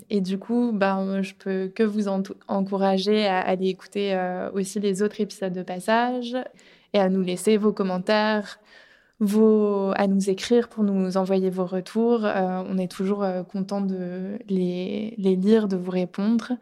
et, 0.10 0.22
du 0.22 0.38
coup, 0.38 0.72
ben, 0.74 1.22
je 1.22 1.34
peux 1.34 1.72
que 1.74 1.82
vous 1.84 2.08
en 2.08 2.22
encourager 2.48 3.26
à 3.26 3.40
aller 3.40 3.68
écouter 3.68 4.14
euh, 4.14 4.52
aussi 4.52 4.80
les 4.80 5.02
autres 5.02 5.22
épisodes 5.22 5.54
de 5.54 5.64
Passage 5.64 6.36
et 6.94 7.00
à 7.00 7.10
nous 7.10 7.22
laisser 7.22 7.58
vos 7.58 7.72
commentaires, 7.72 8.60
vos, 9.20 9.92
à 9.96 10.08
nous 10.08 10.30
écrire 10.30 10.68
pour 10.68 10.84
nous 10.84 11.16
envoyer 11.16 11.50
vos 11.50 11.66
retours. 11.66 12.26
Euh, 12.26 12.64
on 12.68 12.78
est 12.78 12.92
toujours 12.92 13.24
euh, 13.24 13.44
content 13.44 13.82
de 13.82 14.40
les, 14.50 15.14
les, 15.18 15.36
lire, 15.36 15.68
de 15.68 15.78
vous 15.78 15.92
répondre. 15.92 16.54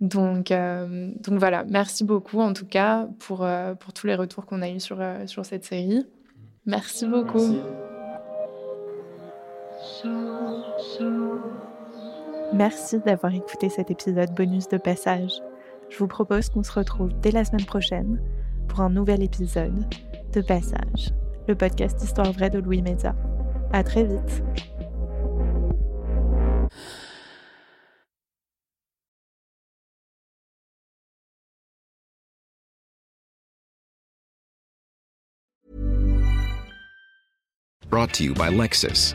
Donc, 0.00 0.50
euh, 0.50 1.10
donc 1.20 1.38
voilà, 1.38 1.64
merci 1.68 2.04
beaucoup 2.04 2.40
en 2.40 2.52
tout 2.52 2.66
cas 2.66 3.08
pour, 3.20 3.46
pour 3.78 3.92
tous 3.92 4.06
les 4.06 4.16
retours 4.16 4.46
qu'on 4.46 4.62
a 4.62 4.68
eus 4.68 4.80
sur, 4.80 4.98
sur 5.26 5.46
cette 5.46 5.64
série. 5.64 6.04
Merci 6.66 7.06
beaucoup. 7.06 7.56
Merci 12.52 12.98
d'avoir 13.00 13.34
écouté 13.34 13.68
cet 13.68 13.90
épisode 13.90 14.34
bonus 14.34 14.68
de 14.68 14.78
passage. 14.78 15.32
Je 15.90 15.98
vous 15.98 16.08
propose 16.08 16.48
qu'on 16.48 16.62
se 16.62 16.72
retrouve 16.72 17.10
dès 17.20 17.30
la 17.30 17.44
semaine 17.44 17.66
prochaine 17.66 18.20
pour 18.68 18.80
un 18.80 18.90
nouvel 18.90 19.22
épisode 19.22 19.84
de 20.32 20.40
Passage, 20.40 21.12
le 21.46 21.54
podcast 21.54 22.02
Histoire 22.02 22.32
vraie 22.32 22.50
de 22.50 22.58
Louis 22.58 22.82
Média. 22.82 23.14
À 23.72 23.82
très 23.82 24.04
vite. 24.04 24.42
Brought 37.90 38.12
to 38.14 38.24
you 38.24 38.34
by 38.34 38.50
Lexus. 38.50 39.14